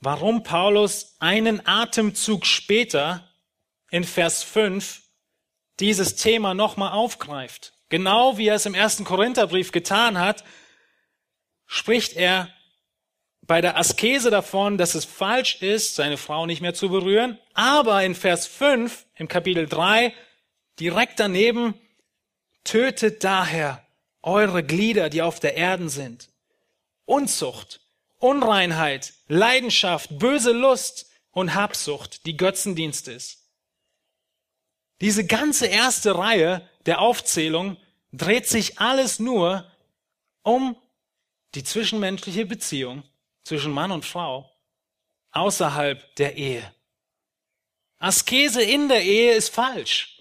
[0.00, 3.32] warum Paulus einen Atemzug später
[3.90, 5.00] in Vers 5
[5.78, 7.79] dieses Thema nochmal aufgreift.
[7.90, 10.44] Genau wie er es im ersten Korintherbrief getan hat,
[11.66, 12.48] spricht er
[13.42, 17.38] bei der Askese davon, dass es falsch ist, seine Frau nicht mehr zu berühren.
[17.52, 20.14] Aber in Vers 5 im Kapitel 3,
[20.78, 21.74] direkt daneben,
[22.62, 23.84] tötet daher
[24.22, 26.28] eure Glieder, die auf der Erden sind.
[27.06, 27.80] Unzucht,
[28.18, 33.38] Unreinheit, Leidenschaft, böse Lust und Habsucht, die Götzendienst ist.
[35.00, 37.76] Diese ganze erste Reihe der Aufzählung
[38.12, 39.70] dreht sich alles nur
[40.42, 40.76] um
[41.54, 43.02] die zwischenmenschliche Beziehung
[43.42, 44.50] zwischen Mann und Frau
[45.32, 46.74] außerhalb der Ehe.
[47.98, 50.20] Askese in der Ehe ist falsch.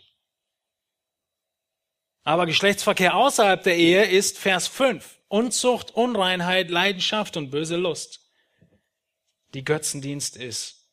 [2.24, 5.18] Aber Geschlechtsverkehr außerhalb der Ehe ist Vers 5.
[5.30, 8.30] Unzucht, Unreinheit, Leidenschaft und böse Lust,
[9.54, 10.88] die Götzendienst ist.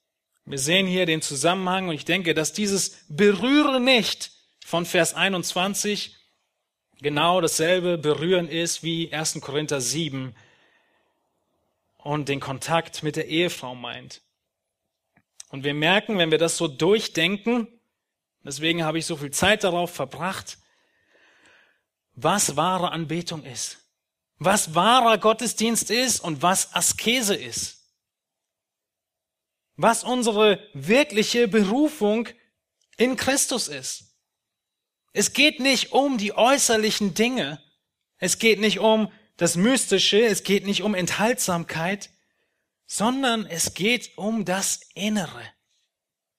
[0.44, 4.30] Wir sehen hier den Zusammenhang und ich denke, dass dieses Berühre nicht
[4.66, 6.16] von Vers 21
[7.00, 9.40] genau dasselbe Berühren ist wie 1.
[9.40, 10.34] Korinther 7
[11.98, 14.22] und den Kontakt mit der Ehefrau meint.
[15.50, 17.68] Und wir merken, wenn wir das so durchdenken,
[18.42, 20.58] deswegen habe ich so viel Zeit darauf verbracht,
[22.14, 23.78] was wahre Anbetung ist,
[24.38, 27.76] was wahrer Gottesdienst ist und was Askese ist
[29.76, 32.28] was unsere wirkliche Berufung
[32.96, 34.05] in Christus ist.
[35.16, 37.58] Es geht nicht um die äußerlichen Dinge.
[38.18, 40.22] Es geht nicht um das Mystische.
[40.22, 42.10] Es geht nicht um Enthaltsamkeit,
[42.86, 45.40] sondern es geht um das Innere.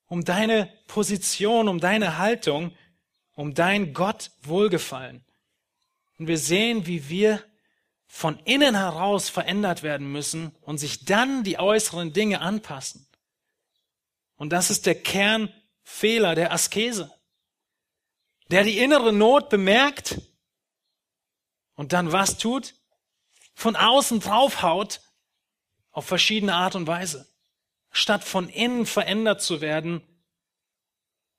[0.06, 2.72] Um deine Position, um deine Haltung,
[3.34, 5.26] um dein Gott Wohlgefallen.
[6.20, 7.44] Und wir sehen, wie wir
[8.06, 13.08] von innen heraus verändert werden müssen und sich dann die äußeren Dinge anpassen.
[14.36, 17.17] Und das ist der Kernfehler der Askese.
[18.50, 20.22] Der die innere Not bemerkt
[21.76, 22.74] und dann was tut?
[23.54, 25.02] Von außen draufhaut
[25.92, 27.28] auf verschiedene Art und Weise.
[27.92, 30.02] Statt von innen verändert zu werden,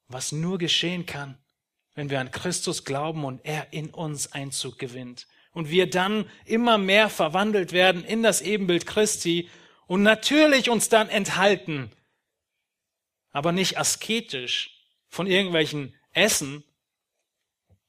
[0.09, 1.39] was nur geschehen kann,
[1.95, 5.27] wenn wir an Christus glauben und er in uns Einzug gewinnt.
[5.53, 9.49] Und wir dann immer mehr verwandelt werden in das Ebenbild Christi
[9.87, 11.93] und natürlich uns dann enthalten
[13.39, 14.71] aber nicht asketisch
[15.07, 16.65] von irgendwelchen Essen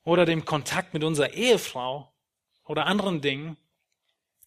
[0.03, 2.13] oder dem Kontakt mit unserer Ehefrau
[2.65, 3.57] oder anderen Dingen,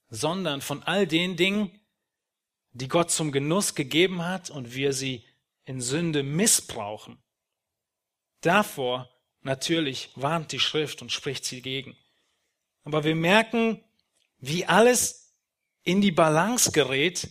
[0.09, 1.81] sondern von all den Dingen,
[2.73, 5.25] die Gott zum Genuss gegeben hat und wir sie
[5.65, 7.23] in Sünde missbrauchen.
[8.41, 11.97] Davor natürlich warnt die Schrift und spricht sie gegen.
[12.85, 13.83] Aber wir merken,
[14.39, 15.35] wie alles
[15.85, 17.29] in die Balance gerät,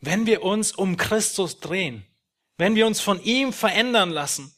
[0.00, 2.06] wenn wir uns um Christus drehen
[2.60, 4.54] wenn wir uns von ihm verändern lassen,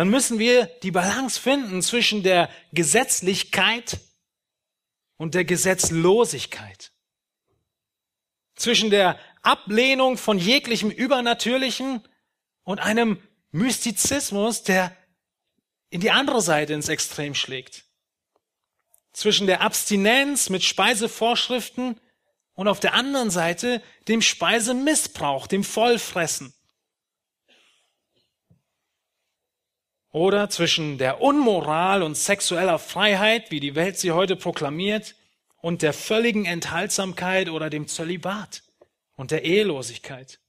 [0.00, 4.00] dann müssen wir die Balance finden zwischen der Gesetzlichkeit
[5.18, 6.90] und der Gesetzlosigkeit.
[8.54, 12.02] Zwischen der Ablehnung von jeglichem Übernatürlichen
[12.62, 14.96] und einem Mystizismus, der
[15.90, 17.84] in die andere Seite ins Extrem schlägt.
[19.12, 22.00] Zwischen der Abstinenz mit Speisevorschriften
[22.54, 26.54] und auf der anderen Seite dem Speisemissbrauch, dem Vollfressen.
[30.12, 35.14] Oder zwischen der Unmoral und sexueller Freiheit, wie die Welt sie heute proklamiert,
[35.60, 38.62] und der völligen Enthaltsamkeit oder dem Zölibat
[39.16, 40.40] und der Ehelosigkeit.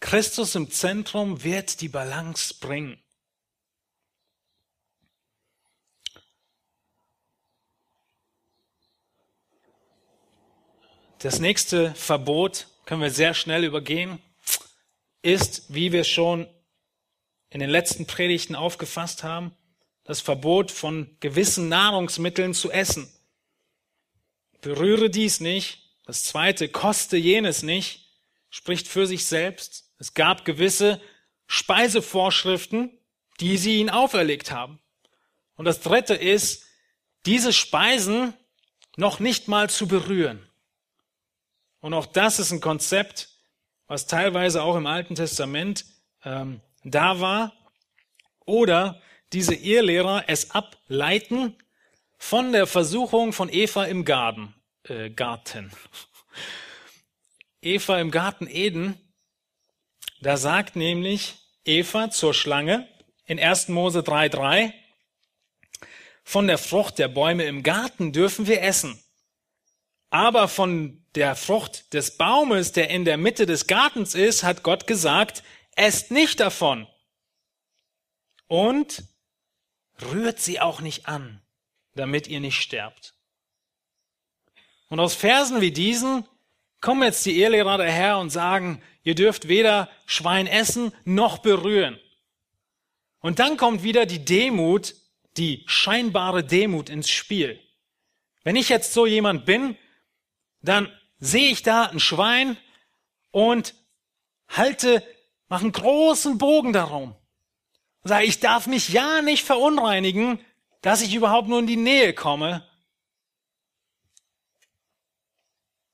[0.00, 3.02] Christus im Zentrum wird die Balance bringen.
[11.18, 14.20] Das nächste Verbot können wir sehr schnell übergehen
[15.26, 16.48] ist, wie wir schon
[17.50, 19.54] in den letzten Predigten aufgefasst haben,
[20.04, 23.12] das Verbot von gewissen Nahrungsmitteln zu essen.
[24.60, 25.82] Berühre dies nicht.
[26.04, 28.08] Das zweite, koste jenes nicht,
[28.50, 29.90] spricht für sich selbst.
[29.98, 31.00] Es gab gewisse
[31.48, 32.96] Speisevorschriften,
[33.40, 34.78] die sie ihn auferlegt haben.
[35.56, 36.64] Und das dritte ist,
[37.26, 38.32] diese Speisen
[38.96, 40.48] noch nicht mal zu berühren.
[41.80, 43.28] Und auch das ist ein Konzept,
[43.86, 45.84] was teilweise auch im Alten Testament
[46.24, 47.52] ähm, da war.
[48.44, 49.00] Oder
[49.32, 51.56] diese Irrlehrer es ableiten
[52.18, 54.54] von der Versuchung von Eva im Garten.
[54.84, 55.72] Äh, Garten.
[57.60, 58.98] Eva im Garten Eden,
[60.20, 61.34] da sagt nämlich
[61.64, 62.88] Eva zur Schlange
[63.24, 63.68] in 1.
[63.68, 64.72] Mose 3,3,
[66.22, 69.02] von der Frucht der Bäume im Garten dürfen wir essen.
[70.10, 74.86] Aber von der Frucht des Baumes, der in der Mitte des Gartens ist, hat Gott
[74.86, 75.42] gesagt,
[75.74, 76.86] esst nicht davon.
[78.46, 79.04] Und
[80.12, 81.42] rührt sie auch nicht an,
[81.94, 83.14] damit ihr nicht sterbt.
[84.88, 86.28] Und aus Versen wie diesen
[86.80, 91.98] kommen jetzt die Ehelehrer daher und sagen, ihr dürft weder Schwein essen noch berühren.
[93.20, 94.94] Und dann kommt wieder die Demut,
[95.36, 97.60] die scheinbare Demut ins Spiel.
[98.44, 99.76] Wenn ich jetzt so jemand bin,
[100.62, 102.56] dann sehe ich da ein Schwein
[103.30, 103.74] und
[104.48, 105.02] halte,
[105.48, 107.14] mache einen großen Bogen darum.
[108.02, 110.38] Und sage, ich darf mich ja nicht verunreinigen,
[110.80, 112.66] dass ich überhaupt nur in die Nähe komme.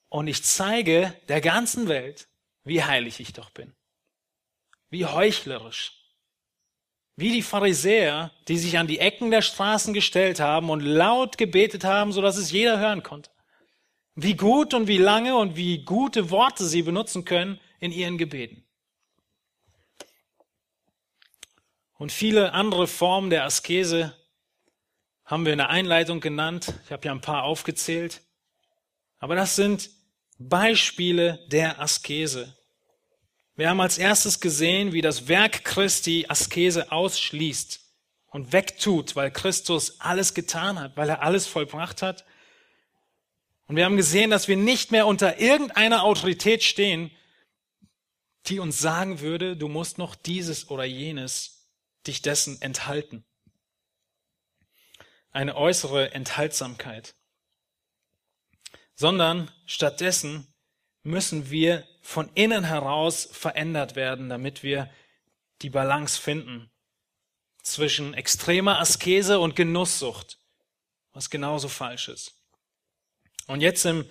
[0.08, 2.28] Und ich zeige der ganzen Welt,
[2.64, 3.74] wie heilig ich doch bin.
[4.90, 5.98] Wie heuchlerisch.
[7.16, 11.84] Wie die Pharisäer, die sich an die Ecken der Straßen gestellt haben und laut gebetet
[11.84, 13.30] haben, so dass es jeder hören konnte.
[14.14, 18.64] Wie gut und wie lange und wie gute Worte sie benutzen können in ihren Gebeten.
[21.94, 24.16] Und viele andere Formen der Askese
[25.24, 26.74] haben wir in der Einleitung genannt.
[26.84, 28.22] Ich habe ja ein paar aufgezählt.
[29.18, 29.88] Aber das sind
[30.38, 32.56] Beispiele der Askese.
[33.54, 37.80] Wir haben als erstes gesehen, wie das Werk Christi Askese ausschließt
[38.30, 42.24] und wegtut, weil Christus alles getan hat, weil er alles vollbracht hat.
[43.66, 47.10] Und wir haben gesehen, dass wir nicht mehr unter irgendeiner Autorität stehen,
[48.46, 51.68] die uns sagen würde, du musst noch dieses oder jenes
[52.06, 53.24] dich dessen enthalten.
[55.30, 57.14] Eine äußere Enthaltsamkeit.
[58.94, 60.52] Sondern stattdessen
[61.02, 64.90] müssen wir von innen heraus verändert werden, damit wir
[65.62, 66.70] die Balance finden
[67.62, 70.38] zwischen extremer Askese und Genusssucht,
[71.12, 72.41] was genauso falsch ist.
[73.46, 74.08] Und jetzt im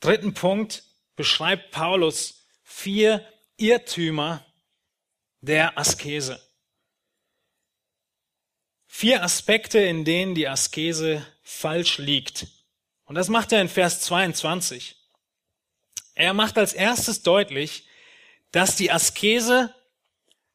[0.00, 0.82] dritten Punkt
[1.16, 4.44] beschreibt Paulus vier Irrtümer
[5.40, 6.40] der Askese.
[8.86, 12.46] Vier Aspekte, in denen die Askese falsch liegt.
[13.04, 14.96] Und das macht er in Vers 22.
[16.14, 17.86] Er macht als erstes deutlich,
[18.52, 19.74] dass die Askese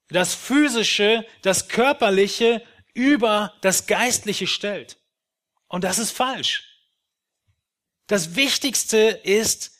[0.07, 4.97] das Physische, das Körperliche über das Geistliche stellt.
[5.67, 6.68] Und das ist falsch.
[8.09, 9.77] Das Wichtigste ist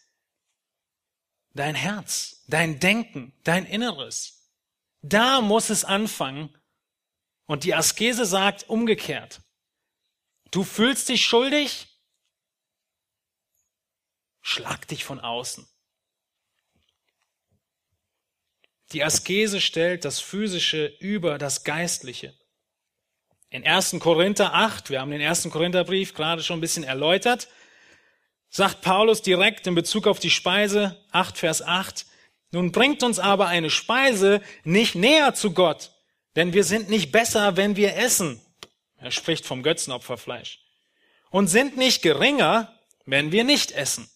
[1.56, 4.54] dein Herz, dein Denken, dein Inneres.
[5.02, 6.56] Da muss es anfangen.
[7.48, 9.42] Und die Askese sagt umgekehrt.
[10.52, 11.88] Du fühlst dich schuldig?
[14.42, 15.68] Schlag dich von außen.
[18.92, 22.38] Die Askese stellt das Physische über das Geistliche.
[23.50, 23.96] In 1.
[24.00, 25.50] Korinther 8, wir haben den 1.
[25.50, 27.48] Korintherbrief gerade schon ein bisschen erläutert,
[28.50, 32.06] sagt Paulus direkt in Bezug auf die Speise, 8 Vers 8,
[32.52, 35.92] nun bringt uns aber eine Speise nicht näher zu Gott,
[36.36, 38.42] denn wir sind nicht besser, wenn wir essen.
[38.98, 40.60] Er spricht vom Götzenopferfleisch.
[41.30, 42.74] Und sind nicht geringer,
[43.06, 44.10] wenn wir nicht essen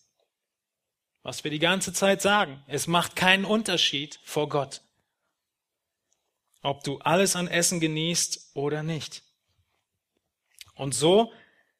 [1.23, 2.61] was wir die ganze Zeit sagen.
[2.67, 4.81] Es macht keinen Unterschied vor Gott,
[6.61, 9.23] ob du alles an Essen genießt oder nicht.
[10.75, 11.31] Und so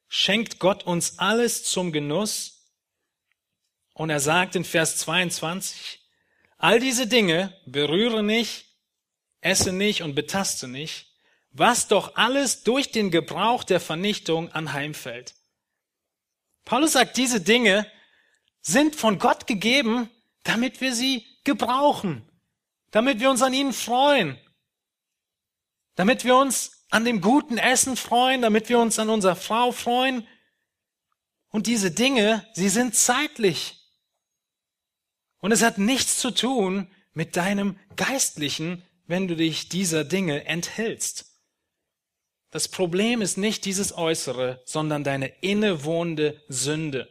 [0.08, 2.70] schenkt Gott uns alles zum Genuss.
[3.92, 6.00] Und er sagt in Vers 22,
[6.58, 8.66] all diese Dinge berühre nicht,
[9.40, 11.06] esse nicht und betaste nicht,
[11.50, 15.34] was doch alles durch den Gebrauch der Vernichtung anheimfällt.
[16.64, 17.86] Paulus sagt, diese Dinge
[18.62, 20.10] sind von Gott gegeben,
[20.42, 22.26] damit wir sie gebrauchen,
[22.90, 24.38] damit wir uns an ihnen freuen,
[25.94, 30.24] damit wir uns an dem guten Essen freuen, damit wir uns an unserer Frau freuen.
[31.50, 33.80] Und diese Dinge, sie sind zeitlich.
[35.40, 41.32] Und es hat nichts zu tun mit deinem Geistlichen, wenn du dich dieser Dinge enthältst.
[42.52, 47.08] Das Problem ist nicht dieses Äußere, sondern deine innewohnende Sünde.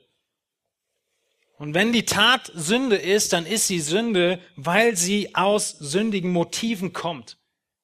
[1.57, 6.93] Und wenn die Tat Sünde ist, dann ist sie Sünde, weil sie aus sündigen Motiven
[6.93, 7.37] kommt.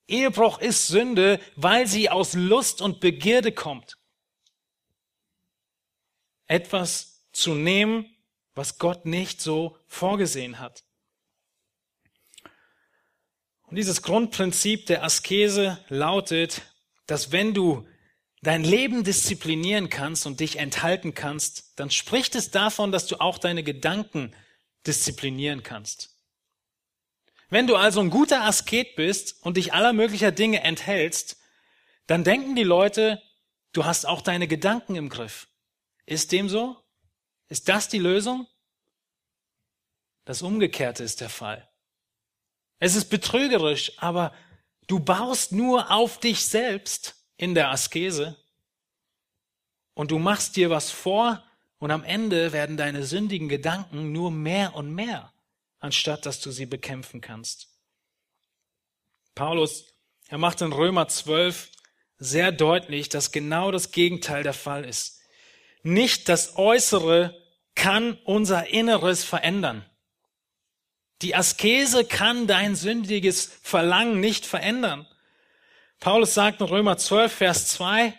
[0.10, 3.99] Ehebruch ist Sünde, weil sie aus Lust und Begierde kommt.
[6.49, 8.05] etwas zu nehmen,
[8.55, 10.84] was Gott nicht so vorgesehen hat.
[13.68, 16.64] Und dieses Grundprinzip der Askese lautet,
[17.05, 17.88] dass wenn du
[18.41, 23.38] dein Leben disziplinieren kannst und dich enthalten kannst, dann spricht es davon, dass du auch
[23.38, 24.36] deine Gedanken
[24.88, 26.18] disziplinieren kannst.
[27.49, 31.37] Wenn du also ein guter Asket bist und dich aller möglicher Dinge enthältst,
[32.05, 33.21] dann denken die Leute,
[33.73, 35.47] du hast auch deine Gedanken im Griff.
[36.05, 36.77] Ist dem so?
[37.47, 38.47] Ist das die Lösung?
[40.25, 41.67] Das Umgekehrte ist der Fall.
[42.77, 44.33] Es ist betrügerisch, aber
[44.87, 48.37] du baust nur auf dich selbst in der Askese
[49.95, 51.43] und du machst dir was vor
[51.79, 55.33] und am Ende werden deine sündigen Gedanken nur mehr und mehr
[55.80, 57.67] anstatt dass du sie bekämpfen kannst.
[59.36, 59.86] Paulus,
[60.27, 61.69] er macht in Römer 12
[62.17, 65.21] sehr deutlich, dass genau das Gegenteil der Fall ist.
[65.82, 67.36] Nicht das Äußere
[67.75, 69.89] kann unser Inneres verändern.
[71.21, 75.07] Die Askese kann dein sündiges Verlangen nicht verändern.
[75.99, 78.13] Paulus sagt in Römer 12, Vers 2,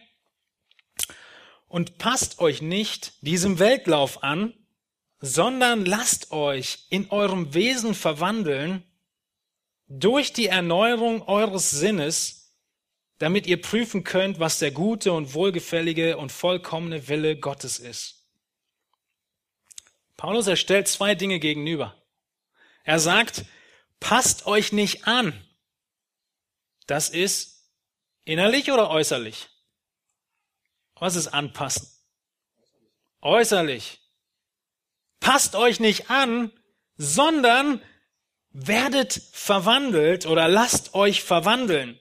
[1.67, 4.55] und passt euch nicht diesem Weltlauf an,
[5.21, 8.83] sondern lasst euch in eurem Wesen verwandeln
[9.87, 12.57] durch die Erneuerung eures Sinnes,
[13.19, 18.25] damit ihr prüfen könnt, was der gute und wohlgefällige und vollkommene Wille Gottes ist.
[20.17, 21.97] Paulus erstellt zwei Dinge gegenüber.
[22.85, 23.45] Er sagt,
[24.01, 25.33] passt euch nicht an.
[26.87, 27.71] Das ist
[28.25, 29.49] innerlich oder äußerlich?
[30.95, 31.89] Was ist anpassen?
[33.21, 34.00] Äußerlich.
[35.21, 36.51] Passt euch nicht an,
[36.97, 37.81] sondern
[38.51, 41.99] werdet verwandelt oder lasst euch verwandeln.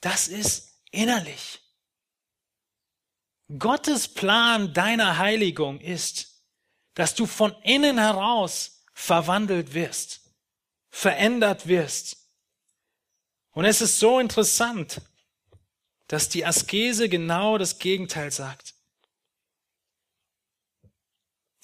[0.00, 1.60] Das ist innerlich.
[3.58, 6.42] Gottes Plan deiner Heiligung ist,
[6.94, 10.20] dass du von innen heraus verwandelt wirst,
[10.90, 12.16] verändert wirst.
[13.52, 15.00] Und es ist so interessant,
[16.08, 18.75] dass die Askese genau das Gegenteil sagt.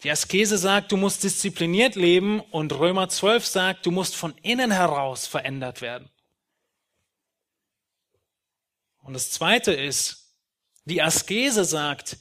[0.03, 4.73] Die Askese sagt, du musst diszipliniert leben und Römer 12 sagt, du musst von innen
[4.73, 6.11] heraus verändert werden.
[8.99, 10.35] Und das zweite ist,
[10.85, 12.17] die Askese sagt,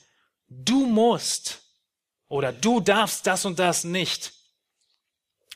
[0.47, 1.63] du musst
[2.27, 4.33] oder du darfst das und das nicht.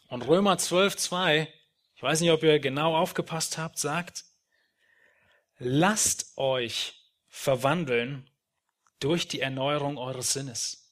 [0.07, 1.53] Und Römer 12, 2,
[1.95, 4.25] ich weiß nicht, ob ihr genau aufgepasst habt, sagt,
[5.57, 6.93] lasst euch
[7.27, 8.29] verwandeln
[8.99, 10.84] durch die Erneuerung eures Sinnes.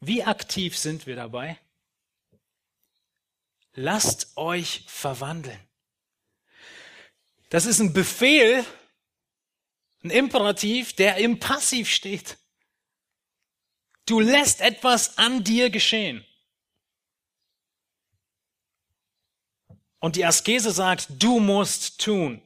[0.00, 1.58] Wie aktiv sind wir dabei?
[3.74, 5.60] Lasst euch verwandeln.
[7.50, 8.64] Das ist ein Befehl,
[10.02, 12.38] ein Imperativ, der im Passiv steht.
[14.06, 16.24] Du lässt etwas an dir geschehen.
[19.98, 22.40] Und die Askese sagt, du musst tun.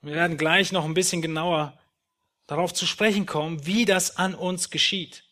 [0.00, 1.78] Wir werden gleich noch ein bisschen genauer
[2.46, 5.24] darauf zu sprechen kommen, wie das an uns geschieht.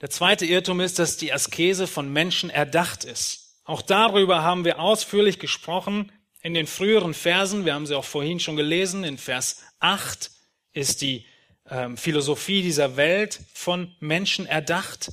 [0.00, 3.62] Der zweite Irrtum ist, dass die Askese von Menschen erdacht ist.
[3.64, 7.64] Auch darüber haben wir ausführlich gesprochen in den früheren Versen.
[7.64, 9.04] Wir haben sie auch vorhin schon gelesen.
[9.04, 10.30] In Vers 8
[10.72, 11.24] ist die
[11.68, 15.12] ähm, Philosophie dieser Welt von Menschen erdacht.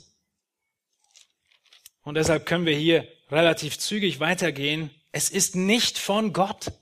[2.03, 4.91] Und deshalb können wir hier relativ zügig weitergehen.
[5.11, 6.73] Es ist nicht von Gott.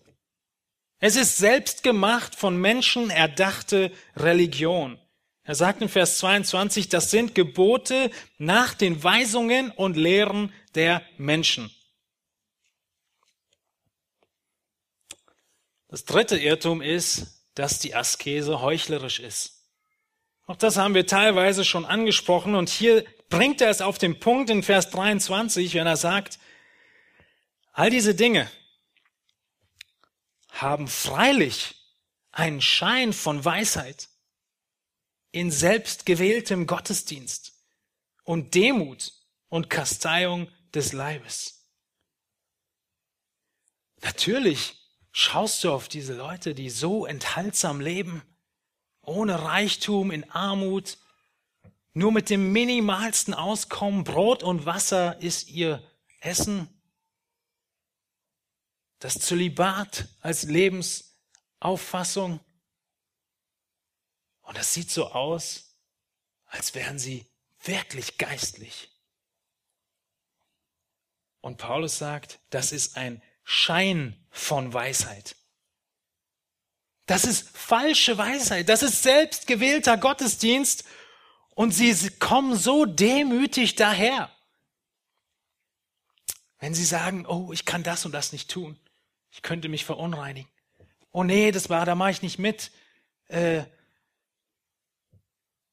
[1.04, 5.00] Es ist selbst gemacht von Menschen erdachte Religion.
[5.44, 11.72] Er sagt in Vers 22, das sind Gebote nach den Weisungen und Lehren der Menschen.
[15.88, 19.66] Das dritte Irrtum ist, dass die Askese heuchlerisch ist.
[20.46, 24.52] Auch das haben wir teilweise schon angesprochen und hier bringt er es auf den Punkt
[24.52, 26.38] in Vers 23, wenn er sagt,
[27.74, 28.52] all diese Dinge,
[30.52, 31.76] haben freilich
[32.32, 34.10] einen Schein von Weisheit
[35.32, 37.54] in selbstgewähltem Gottesdienst
[38.24, 39.14] und Demut
[39.50, 41.68] und Kasteiung des Leibes.
[44.02, 44.76] Natürlich
[45.12, 48.24] schaust du auf diese Leute, die so enthaltsam leben,
[49.02, 50.98] ohne Reichtum, in Armut,
[51.94, 55.84] nur mit dem minimalsten Auskommen, Brot und Wasser ist ihr
[56.22, 56.81] Essen
[59.02, 62.40] das Zölibat als Lebensauffassung.
[64.44, 65.76] Und das sieht so aus,
[66.46, 67.26] als wären sie
[67.64, 68.90] wirklich geistlich.
[71.42, 75.36] Und Paulus sagt, das ist ein Schein von Weisheit.
[77.08, 78.70] Das ist falsche Weisheit.
[78.70, 80.84] Das ist selbstgewählter Gottesdienst.
[81.56, 84.32] Und sie kommen so demütig daher.
[86.60, 88.80] Wenn sie sagen, oh, ich kann das und das nicht tun.
[89.32, 90.50] Ich könnte mich verunreinigen.
[91.12, 92.72] Oh nee, das war, da mache ich nicht mit.
[93.28, 93.64] Äh,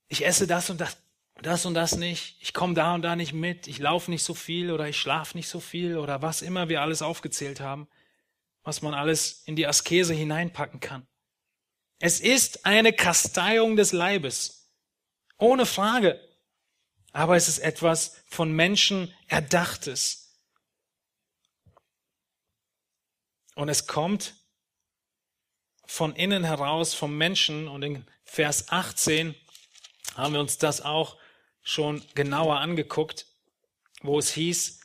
[0.09, 0.97] ich esse das und das,
[1.43, 2.37] das und das nicht.
[2.41, 3.67] Ich komme da und da nicht mit.
[3.67, 6.83] Ich laufe nicht so viel oder ich schlafe nicht so viel oder was immer wir
[6.83, 7.89] alles aufgezählt haben,
[8.63, 11.07] was man alles in die Askese hineinpacken kann.
[12.01, 14.73] Es ist eine Kasteiung des Leibes.
[15.37, 16.21] Ohne Frage.
[17.13, 20.28] Aber es ist etwas von Menschen Erdachtes.
[23.59, 24.35] Und es kommt
[25.85, 27.67] von innen heraus vom Menschen.
[27.67, 29.35] Und in Vers 18
[30.15, 31.17] haben wir uns das auch
[31.61, 33.27] schon genauer angeguckt,
[34.01, 34.79] wo es hieß,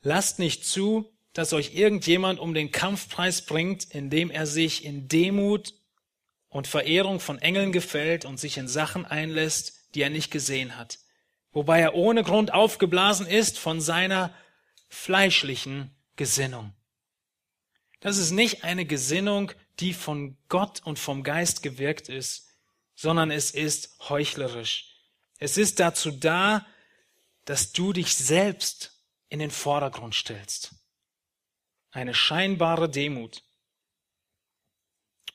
[0.00, 5.74] lasst nicht zu, dass euch irgendjemand um den Kampfpreis bringt, indem er sich in Demut
[6.48, 10.98] und Verehrung von Engeln gefällt und sich in Sachen einlässt, die er nicht gesehen hat,
[11.52, 14.34] wobei er ohne Grund aufgeblasen ist von seiner
[14.88, 16.72] fleischlichen Gesinnung.
[18.02, 22.48] Das ist nicht eine Gesinnung, die von Gott und vom Geist gewirkt ist,
[22.96, 24.96] sondern es ist heuchlerisch.
[25.38, 26.66] Es ist dazu da,
[27.44, 30.74] dass du dich selbst in den Vordergrund stellst.
[31.92, 33.44] Eine scheinbare Demut.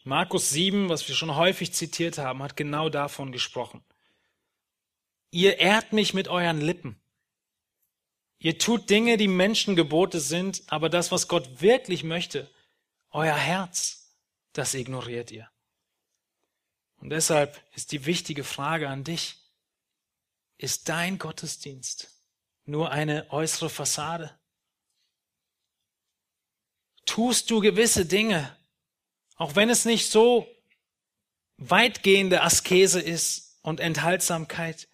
[0.03, 3.81] Markus 7, was wir schon häufig zitiert haben, hat genau davon gesprochen.
[5.31, 6.99] Ihr ehrt mich mit euren Lippen.
[8.39, 12.49] Ihr tut Dinge, die Menschengebote sind, aber das, was Gott wirklich möchte,
[13.11, 14.15] euer Herz,
[14.53, 15.49] das ignoriert ihr.
[16.97, 19.37] Und deshalb ist die wichtige Frage an dich,
[20.57, 22.09] ist dein Gottesdienst
[22.65, 24.37] nur eine äußere Fassade?
[27.05, 28.55] Tust du gewisse Dinge,
[29.35, 30.47] auch wenn es nicht so
[31.57, 34.87] weitgehende Askese ist und Enthaltsamkeit,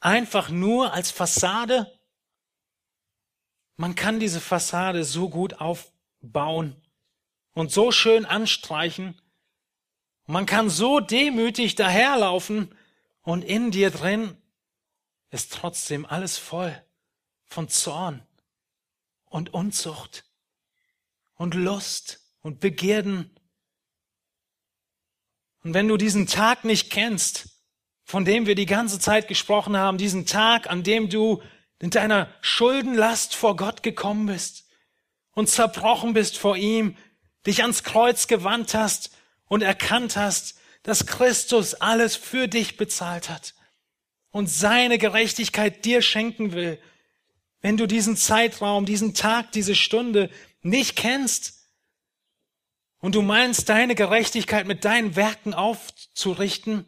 [0.00, 1.98] einfach nur als Fassade?
[3.76, 6.82] Man kann diese Fassade so gut aufbauen,
[7.56, 9.18] und so schön anstreichen.
[10.26, 12.74] Man kann so demütig daherlaufen
[13.22, 14.36] und in dir drin
[15.30, 16.78] ist trotzdem alles voll
[17.46, 18.22] von Zorn
[19.24, 20.26] und Unzucht
[21.36, 23.34] und Lust und Begierden.
[25.64, 27.62] Und wenn du diesen Tag nicht kennst,
[28.04, 31.42] von dem wir die ganze Zeit gesprochen haben, diesen Tag, an dem du
[31.78, 34.68] in deiner Schuldenlast vor Gott gekommen bist
[35.32, 36.98] und zerbrochen bist vor ihm,
[37.46, 39.10] dich ans Kreuz gewandt hast
[39.46, 43.54] und erkannt hast, dass Christus alles für dich bezahlt hat
[44.30, 46.78] und seine Gerechtigkeit dir schenken will,
[47.62, 50.30] wenn du diesen Zeitraum, diesen Tag, diese Stunde
[50.60, 51.70] nicht kennst
[52.98, 56.84] und du meinst, deine Gerechtigkeit mit deinen Werken aufzurichten,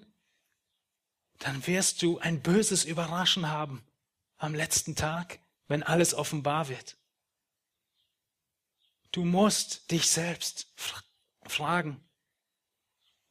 [1.38, 3.82] dann wirst du ein böses Überraschen haben
[4.36, 5.38] am letzten Tag,
[5.68, 6.97] wenn alles offenbar wird.
[9.12, 10.72] Du musst dich selbst
[11.46, 12.00] fragen.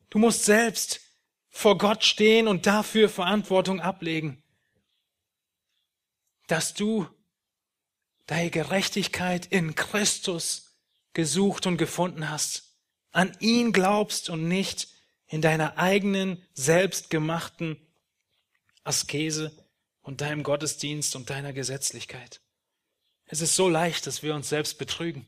[0.10, 1.02] Du musst selbst
[1.50, 4.44] vor Gott stehen und dafür Verantwortung ablegen,
[6.48, 7.08] dass du
[8.26, 10.78] deine Gerechtigkeit in Christus
[11.14, 12.76] gesucht und gefunden hast,
[13.12, 14.88] an ihn glaubst und nicht
[15.28, 17.78] in deiner eigenen selbstgemachten
[18.84, 19.52] Askese
[20.02, 22.42] und deinem Gottesdienst und deiner Gesetzlichkeit.
[23.26, 25.28] Es ist so leicht, dass wir uns selbst betrügen.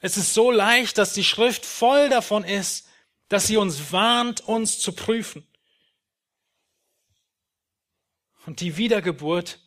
[0.00, 2.88] Es ist so leicht, dass die Schrift voll davon ist,
[3.28, 5.46] dass sie uns warnt, uns zu prüfen.
[8.46, 9.60] Und die Wiedergeburt,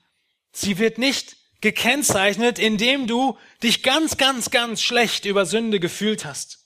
[0.52, 6.66] sie wird nicht gekennzeichnet, indem du dich ganz, ganz, ganz schlecht über Sünde gefühlt hast.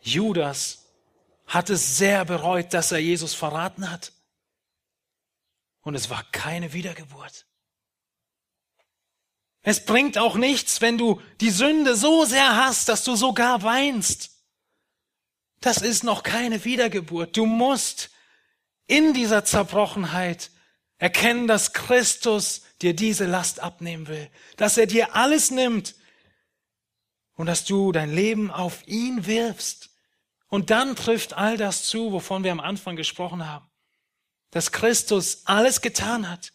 [0.00, 0.86] Judas
[1.46, 4.12] hat es sehr bereut, dass er Jesus verraten hat.
[5.82, 7.45] Und es war keine Wiedergeburt.
[9.68, 14.30] Es bringt auch nichts, wenn du die Sünde so sehr hast, dass du sogar weinst.
[15.60, 17.36] Das ist noch keine Wiedergeburt.
[17.36, 18.10] Du musst
[18.86, 20.52] in dieser Zerbrochenheit
[20.98, 25.96] erkennen, dass Christus dir diese Last abnehmen will, dass er dir alles nimmt
[27.34, 29.90] und dass du dein Leben auf ihn wirfst.
[30.46, 33.66] Und dann trifft all das zu, wovon wir am Anfang gesprochen haben.
[34.52, 36.52] Dass Christus alles getan hat,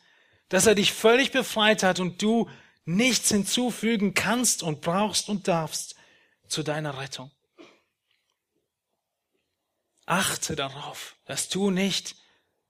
[0.47, 2.49] dass er dich völlig befreit hat und du
[2.85, 5.95] nichts hinzufügen kannst und brauchst und darfst
[6.47, 7.31] zu deiner Rettung.
[10.05, 12.15] Achte darauf, dass du nicht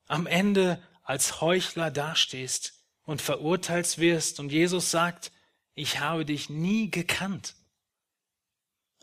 [0.08, 5.32] am Ende als Heuchler dastehst und verurteilt wirst und Jesus sagt,
[5.74, 7.56] ich habe dich nie gekannt.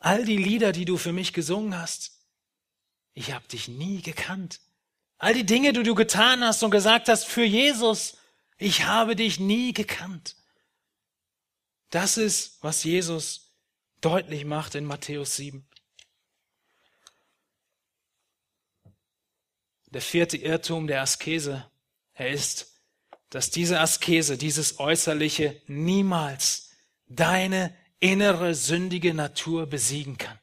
[0.01, 2.13] all die Lieder, die du für mich gesungen hast,
[3.15, 4.61] ich habe dich nie gekannt.
[5.17, 8.17] All die Dinge, die du getan hast und gesagt hast für Jesus,
[8.59, 10.37] ich habe dich nie gekannt.
[11.91, 13.55] Das ist, was Jesus
[14.01, 15.67] deutlich macht in Matthäus 7.
[19.87, 21.71] Der vierte Irrtum der Askese,
[22.13, 22.79] er ist,
[23.31, 26.71] dass diese Askese, dieses Äußerliche niemals
[27.07, 30.39] deine innere sündige Natur besiegen kann.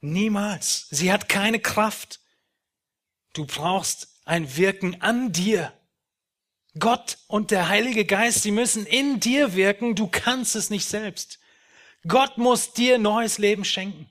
[0.00, 0.86] Niemals.
[0.90, 2.20] Sie hat keine Kraft.
[3.32, 5.72] Du brauchst ein Wirken an dir.
[6.78, 9.94] Gott und der Heilige Geist, sie müssen in dir wirken.
[9.94, 11.38] Du kannst es nicht selbst.
[12.06, 14.08] Gott muss dir neues Leben schenken.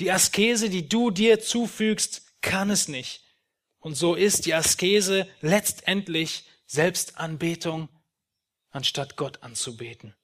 [0.00, 3.22] Die Askese, die du dir zufügst, kann es nicht.
[3.78, 7.88] Und so ist die Askese letztendlich Selbstanbetung,
[8.70, 10.14] anstatt Gott anzubeten.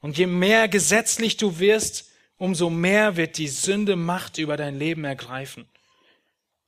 [0.00, 5.04] Und je mehr gesetzlich du wirst, umso mehr wird die Sünde Macht über dein Leben
[5.04, 5.68] ergreifen.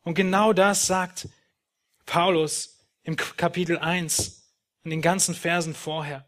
[0.02, 1.28] Und genau das sagt
[2.06, 2.73] Paulus
[3.04, 4.42] im Kapitel 1,
[4.82, 6.26] in den ganzen Versen vorher,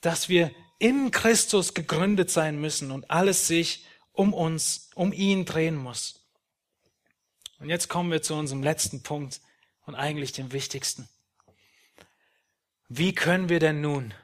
[0.00, 5.76] dass wir in Christus gegründet sein müssen und alles sich um uns, um ihn drehen
[5.76, 6.26] muss.
[7.58, 9.40] Und jetzt kommen wir zu unserem letzten Punkt
[9.84, 11.08] und eigentlich dem wichtigsten.
[12.88, 14.14] Wie können wir denn nun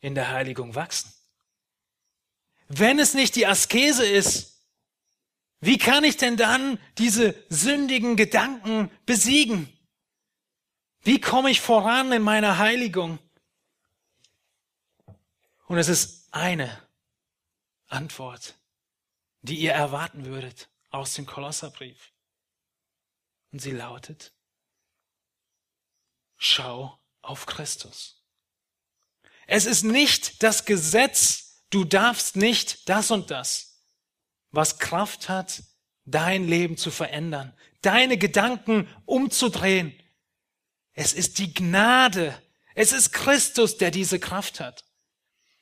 [0.00, 1.12] in der Heiligung wachsen?
[2.68, 4.60] Wenn es nicht die Askese ist,
[5.60, 9.72] wie kann ich denn dann diese sündigen Gedanken besiegen?
[11.06, 13.20] Wie komme ich voran in meiner Heiligung?
[15.68, 16.82] Und es ist eine
[17.86, 18.56] Antwort,
[19.40, 22.10] die ihr erwarten würdet aus dem Kolosserbrief.
[23.52, 24.32] Und sie lautet,
[26.38, 28.20] schau auf Christus.
[29.46, 33.80] Es ist nicht das Gesetz, du darfst nicht das und das,
[34.50, 35.62] was Kraft hat,
[36.04, 39.96] dein Leben zu verändern, deine Gedanken umzudrehen.
[40.96, 42.36] Es ist die Gnade,
[42.74, 44.84] es ist Christus, der diese Kraft hat.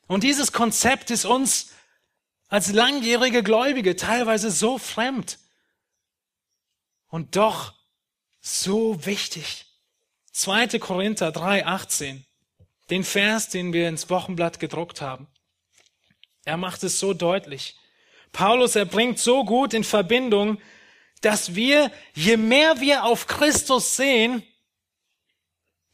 [0.06, 1.72] Und dieses Konzept ist uns
[2.48, 5.38] als langjährige Gläubige teilweise so fremd
[7.08, 7.74] und doch
[8.40, 9.66] so wichtig.
[10.32, 10.78] 2.
[10.78, 12.24] Korinther 3, 18,
[12.90, 15.26] den Vers, den wir ins Wochenblatt gedruckt haben.
[16.44, 17.76] Er macht es so deutlich.
[18.30, 20.60] Paulus, er bringt so gut in Verbindung,
[21.22, 24.44] dass wir, je mehr wir auf Christus sehen,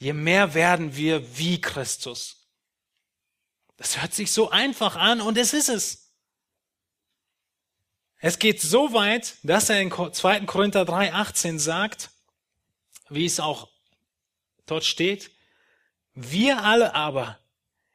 [0.00, 2.48] je mehr werden wir wie Christus.
[3.76, 6.10] Das hört sich so einfach an und es ist es.
[8.18, 10.40] Es geht so weit, dass er in 2.
[10.40, 12.10] Korinther 3,18 sagt,
[13.08, 13.68] wie es auch
[14.66, 15.30] dort steht,
[16.14, 17.38] wir alle aber,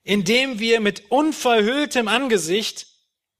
[0.03, 2.87] indem wir mit unverhülltem Angesicht,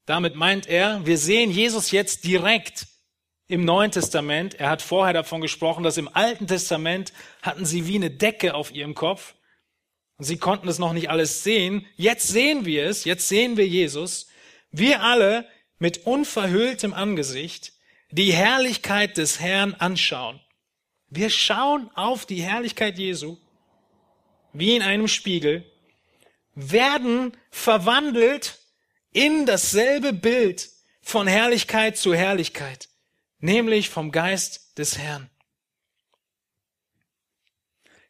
[0.06, 2.86] damit meint er, wir sehen Jesus jetzt direkt
[3.48, 4.54] im Neuen Testament.
[4.54, 8.72] Er hat vorher davon gesprochen, dass im Alten Testament hatten sie wie eine Decke auf
[8.72, 9.34] ihrem Kopf.
[10.18, 11.86] Und sie konnten es noch nicht alles sehen.
[11.96, 14.28] Jetzt sehen wir es, jetzt sehen wir Jesus.
[14.70, 15.46] Wir alle
[15.78, 17.72] mit unverhülltem Angesicht
[18.10, 20.40] die Herrlichkeit des Herrn anschauen.
[21.08, 23.36] Wir schauen auf die Herrlichkeit Jesu
[24.58, 25.64] wie in einem Spiegel
[26.54, 28.58] werden verwandelt
[29.12, 30.70] in dasselbe Bild
[31.02, 32.88] von Herrlichkeit zu Herrlichkeit,
[33.38, 35.30] nämlich vom Geist des Herrn.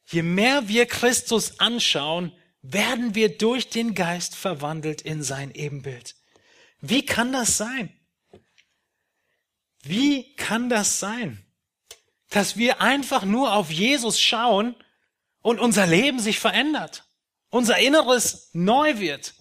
[0.06, 6.16] Je mehr wir Christus anschauen, werden wir durch den Geist verwandelt in sein Ebenbild.
[6.80, 7.92] Wie kann das sein?
[9.82, 11.44] Wie kann das sein,
[12.30, 14.74] dass wir einfach nur auf Jesus schauen
[15.42, 17.06] und unser Leben sich verändert?
[17.56, 19.34] unser Inneres neu wird.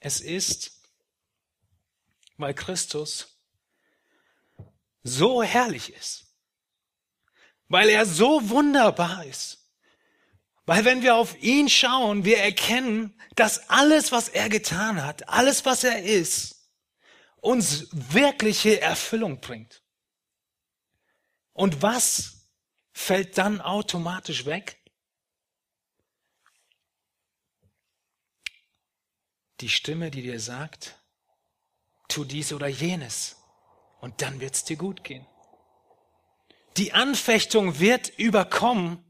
[0.00, 0.82] Es ist,
[2.36, 3.35] weil Christus
[5.06, 6.26] so herrlich ist,
[7.68, 9.70] weil er so wunderbar ist,
[10.64, 15.64] weil wenn wir auf ihn schauen, wir erkennen, dass alles, was er getan hat, alles,
[15.64, 16.70] was er ist,
[17.36, 19.82] uns wirkliche Erfüllung bringt.
[21.52, 22.48] Und was
[22.92, 24.76] fällt dann automatisch weg?
[29.60, 30.96] die Stimme, die dir sagt,
[32.08, 33.36] tu dies oder jenes
[34.00, 35.26] und dann wird's dir gut gehen.
[36.76, 39.02] Die Anfechtung wird überkommen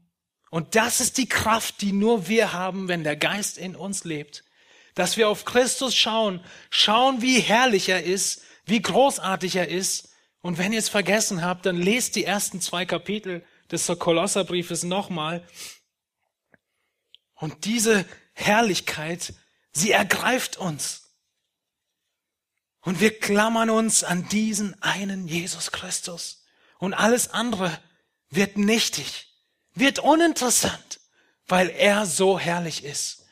[0.49, 4.43] und das ist die Kraft, die nur wir haben, wenn der Geist in uns lebt.
[4.95, 10.09] Dass wir auf Christus schauen, schauen, wie herrlich er ist, wie großartig er ist.
[10.41, 15.45] Und wenn ihr es vergessen habt, dann lest die ersten zwei Kapitel des Kolosserbriefes nochmal.
[17.35, 19.33] Und diese Herrlichkeit,
[19.71, 21.06] sie ergreift uns.
[22.81, 26.45] Und wir klammern uns an diesen einen Jesus Christus.
[26.79, 27.77] Und alles andere
[28.29, 29.27] wird nichtig,
[29.73, 30.99] wird uninteressant,
[31.47, 33.25] weil er so herrlich ist.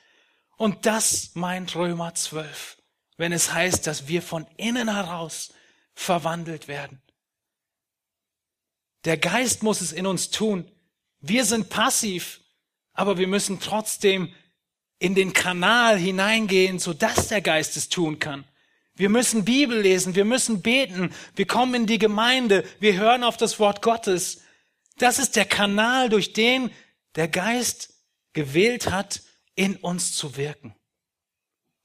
[0.57, 2.81] Und das meint Römer 12,
[3.17, 5.53] wenn es heißt, dass wir von innen heraus
[5.93, 7.01] verwandelt werden.
[9.05, 10.69] Der Geist muss es in uns tun.
[11.19, 12.41] Wir sind passiv,
[12.93, 14.33] aber wir müssen trotzdem
[14.97, 18.45] in den Kanal hineingehen, sodass der Geist es tun kann.
[18.95, 23.35] Wir müssen Bibel lesen, wir müssen beten, wir kommen in die Gemeinde, wir hören auf
[23.35, 24.41] das Wort Gottes.
[24.97, 26.71] Das ist der Kanal, durch den
[27.15, 27.93] der Geist
[28.33, 29.21] gewählt hat,
[29.55, 30.75] in uns zu wirken.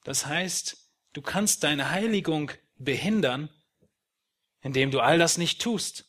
[0.04, 0.76] Das heißt,
[1.12, 3.48] du kannst deine Heiligung behindern,
[4.60, 6.06] indem du all das nicht tust.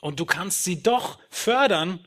[0.00, 2.06] Und du kannst sie doch fördern,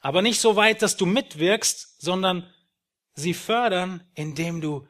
[0.00, 2.52] aber nicht so weit, dass du mitwirkst, sondern
[3.14, 4.86] sie fördern, indem du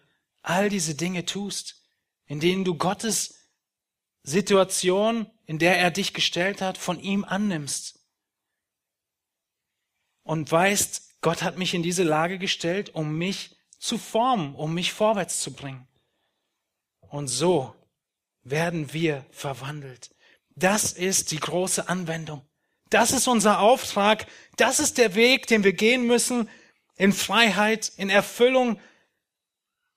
[0.46, 1.82] all diese Dinge tust,
[2.26, 3.50] in denen du Gottes
[4.22, 8.00] Situation, in der er dich gestellt hat, von ihm annimmst.
[10.22, 14.92] Und weißt, Gott hat mich in diese Lage gestellt, um mich zu formen, um mich
[14.92, 15.86] vorwärts zu bringen.
[17.00, 17.74] Und so
[18.42, 20.14] werden wir verwandelt.
[20.54, 22.42] Das ist die große Anwendung.
[22.90, 24.26] Das ist unser Auftrag.
[24.56, 26.48] Das ist der Weg, den wir gehen müssen
[26.96, 28.80] in Freiheit, in Erfüllung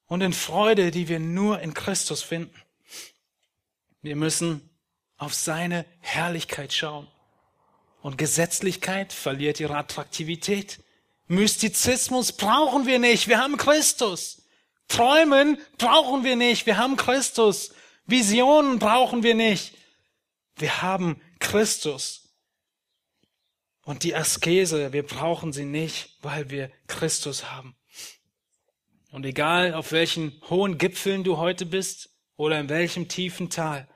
[0.09, 2.61] und in Freude, die wir nur in Christus finden.
[4.01, 4.69] Wir müssen
[5.17, 7.07] auf seine Herrlichkeit schauen.
[8.01, 10.79] Und Gesetzlichkeit verliert ihre Attraktivität.
[11.27, 13.27] Mystizismus brauchen wir nicht.
[13.27, 14.41] Wir haben Christus.
[14.87, 16.65] Träumen brauchen wir nicht.
[16.65, 17.71] Wir haben Christus.
[18.07, 19.75] Visionen brauchen wir nicht.
[20.55, 22.33] Wir haben Christus.
[23.83, 27.75] Und die Askese, wir brauchen sie nicht, weil wir Christus haben.
[29.11, 33.87] Und egal, auf welchen hohen Gipfeln du heute bist oder in welchem tiefen Tal,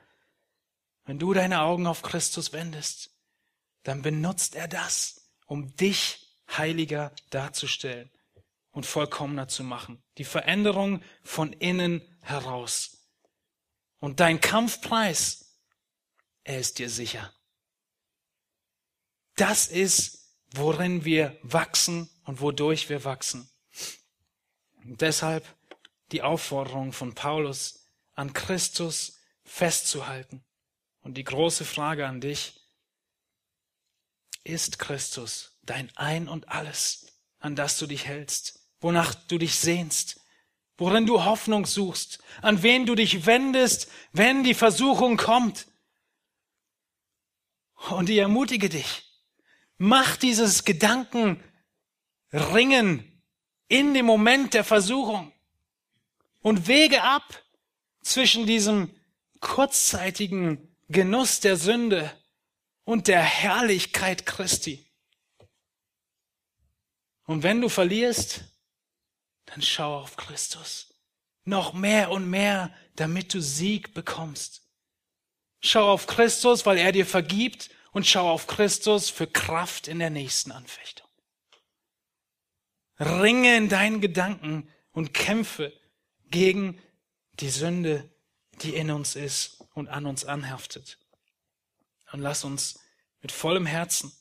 [1.04, 3.10] wenn du deine Augen auf Christus wendest,
[3.84, 8.10] dann benutzt er das, um dich heiliger darzustellen
[8.70, 10.02] und vollkommener zu machen.
[10.18, 13.08] Die Veränderung von innen heraus.
[13.98, 15.60] Und dein Kampfpreis,
[16.42, 17.32] er ist dir sicher.
[19.36, 23.48] Das ist, worin wir wachsen und wodurch wir wachsen.
[24.84, 25.44] Und deshalb
[26.12, 30.44] die Aufforderung von Paulus, an Christus festzuhalten.
[31.00, 32.60] Und die große Frage an dich,
[34.44, 37.06] ist Christus dein Ein und alles,
[37.38, 40.20] an das du dich hältst, wonach du dich sehnst,
[40.76, 45.66] worin du Hoffnung suchst, an wen du dich wendest, wenn die Versuchung kommt?
[47.90, 49.04] Und ich ermutige dich,
[49.76, 53.13] Mach dieses Gedankenringen
[53.68, 55.32] in dem Moment der Versuchung
[56.40, 57.42] und wege ab
[58.02, 58.94] zwischen diesem
[59.40, 62.10] kurzzeitigen Genuss der Sünde
[62.84, 64.84] und der Herrlichkeit Christi.
[67.26, 68.44] Und wenn du verlierst,
[69.46, 70.94] dann schau auf Christus.
[71.44, 74.62] Noch mehr und mehr, damit du Sieg bekommst.
[75.60, 80.10] Schau auf Christus, weil er dir vergibt und schau auf Christus für Kraft in der
[80.10, 81.03] nächsten Anfechtung.
[82.98, 85.72] Ringe in deinen Gedanken und kämpfe
[86.30, 86.80] gegen
[87.40, 88.10] die Sünde,
[88.62, 90.98] die in uns ist und an uns anhaftet.
[92.12, 92.80] Und lass uns
[93.20, 94.12] mit vollem Herzen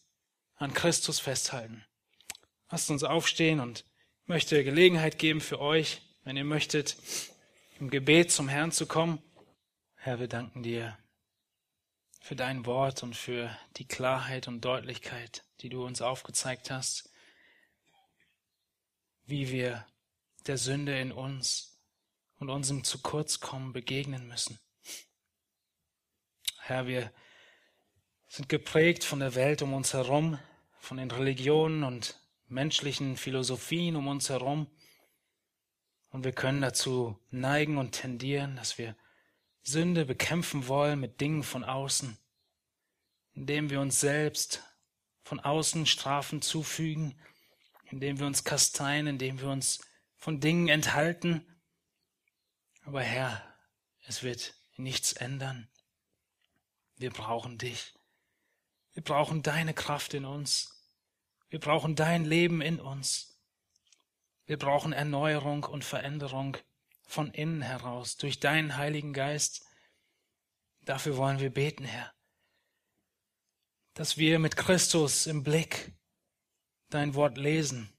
[0.55, 1.85] an Christus festhalten.
[2.71, 3.85] Lasst uns aufstehen und
[4.25, 6.97] möchte Gelegenheit geben für euch, wenn ihr möchtet,
[7.79, 9.21] im Gebet zum Herrn zu kommen.
[9.95, 10.97] Herr, wir danken dir
[12.21, 17.12] für dein Wort und für die Klarheit und Deutlichkeit, die du uns aufgezeigt hast,
[19.25, 19.85] wie wir
[20.47, 21.79] der Sünde in uns
[22.39, 24.59] und unserem zu kurz kommen begegnen müssen.
[26.59, 27.11] Herr, wir
[28.27, 30.39] sind geprägt von der Welt um uns herum,
[30.79, 34.67] von den Religionen und menschlichen Philosophien um uns herum.
[36.09, 38.95] Und wir können dazu neigen und tendieren, dass wir
[39.61, 42.17] Sünde bekämpfen wollen mit Dingen von außen,
[43.33, 44.63] indem wir uns selbst
[45.23, 47.15] von außen Strafen zufügen,
[47.93, 49.79] indem wir uns kasteien, indem wir uns
[50.17, 51.45] von Dingen enthalten.
[52.85, 53.43] Aber Herr,
[54.05, 55.69] es wird nichts ändern.
[56.95, 57.93] Wir brauchen dich.
[58.93, 60.69] Wir brauchen deine Kraft in uns.
[61.49, 63.39] Wir brauchen dein Leben in uns.
[64.45, 66.57] Wir brauchen Erneuerung und Veränderung
[67.05, 69.65] von innen heraus, durch deinen Heiligen Geist.
[70.81, 72.11] Dafür wollen wir beten, Herr,
[73.93, 75.93] dass wir mit Christus im Blick
[76.93, 77.89] dein Wort lesen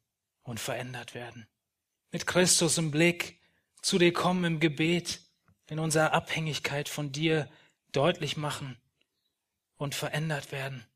[0.42, 1.46] und verändert werden.
[2.10, 3.40] Mit Christus im Blick
[3.82, 5.20] zu dir kommen im Gebet,
[5.68, 7.50] in unserer Abhängigkeit von dir
[7.92, 8.76] deutlich machen
[9.76, 10.86] und verändert werden.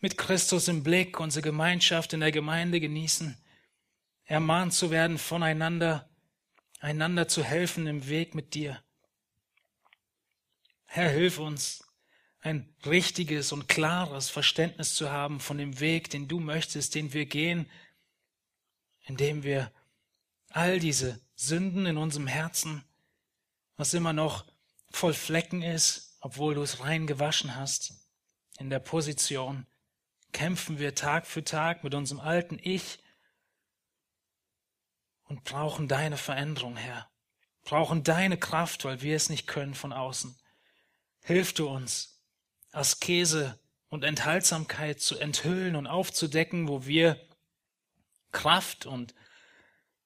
[0.00, 3.36] Mit Christus im Blick unsere Gemeinschaft in der Gemeinde genießen,
[4.24, 6.08] ermahnt zu werden voneinander,
[6.80, 8.82] einander zu helfen im Weg mit dir.
[10.84, 11.87] Herr, hilf uns,
[12.40, 17.26] ein richtiges und klares Verständnis zu haben von dem Weg, den du möchtest, den wir
[17.26, 17.68] gehen,
[19.06, 19.72] indem wir
[20.50, 22.84] all diese Sünden in unserem Herzen,
[23.76, 24.44] was immer noch
[24.90, 27.94] voll Flecken ist, obwohl du es rein gewaschen hast,
[28.58, 29.66] in der Position,
[30.32, 32.98] kämpfen wir Tag für Tag mit unserem alten Ich
[35.24, 37.10] und brauchen deine Veränderung, Herr,
[37.62, 40.36] brauchen deine Kraft, weil wir es nicht können von außen.
[41.22, 42.17] Hilf du uns,
[42.72, 43.58] Askese
[43.88, 47.20] und Enthaltsamkeit zu enthüllen und aufzudecken, wo wir
[48.32, 49.14] Kraft und,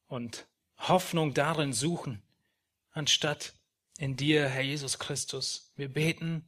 [0.06, 0.46] und
[0.78, 2.22] Hoffnung darin suchen,
[2.92, 3.54] anstatt
[3.98, 5.72] in dir, Herr Jesus Christus.
[5.76, 6.46] Wir beten,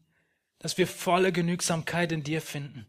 [0.59, 2.87] dass wir volle Genügsamkeit in dir finden.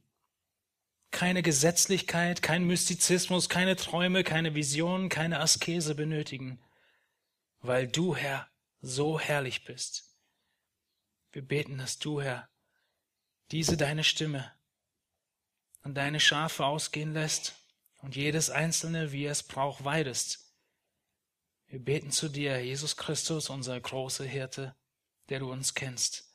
[1.11, 6.59] Keine Gesetzlichkeit, kein Mystizismus, keine Träume, keine Visionen, keine Askese benötigen,
[7.61, 8.47] weil du, Herr,
[8.81, 10.15] so herrlich bist.
[11.31, 12.49] Wir beten, dass du, Herr,
[13.51, 14.51] diese deine Stimme
[15.85, 17.53] an deine Schafe ausgehen lässt
[18.01, 20.51] und jedes einzelne, wie es braucht, weidest.
[21.67, 24.75] Wir beten zu dir, Jesus Christus, unser großer Hirte,
[25.29, 26.27] der du uns kennst.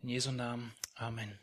[0.00, 0.74] In Jesu Namen.
[0.96, 1.38] Amen.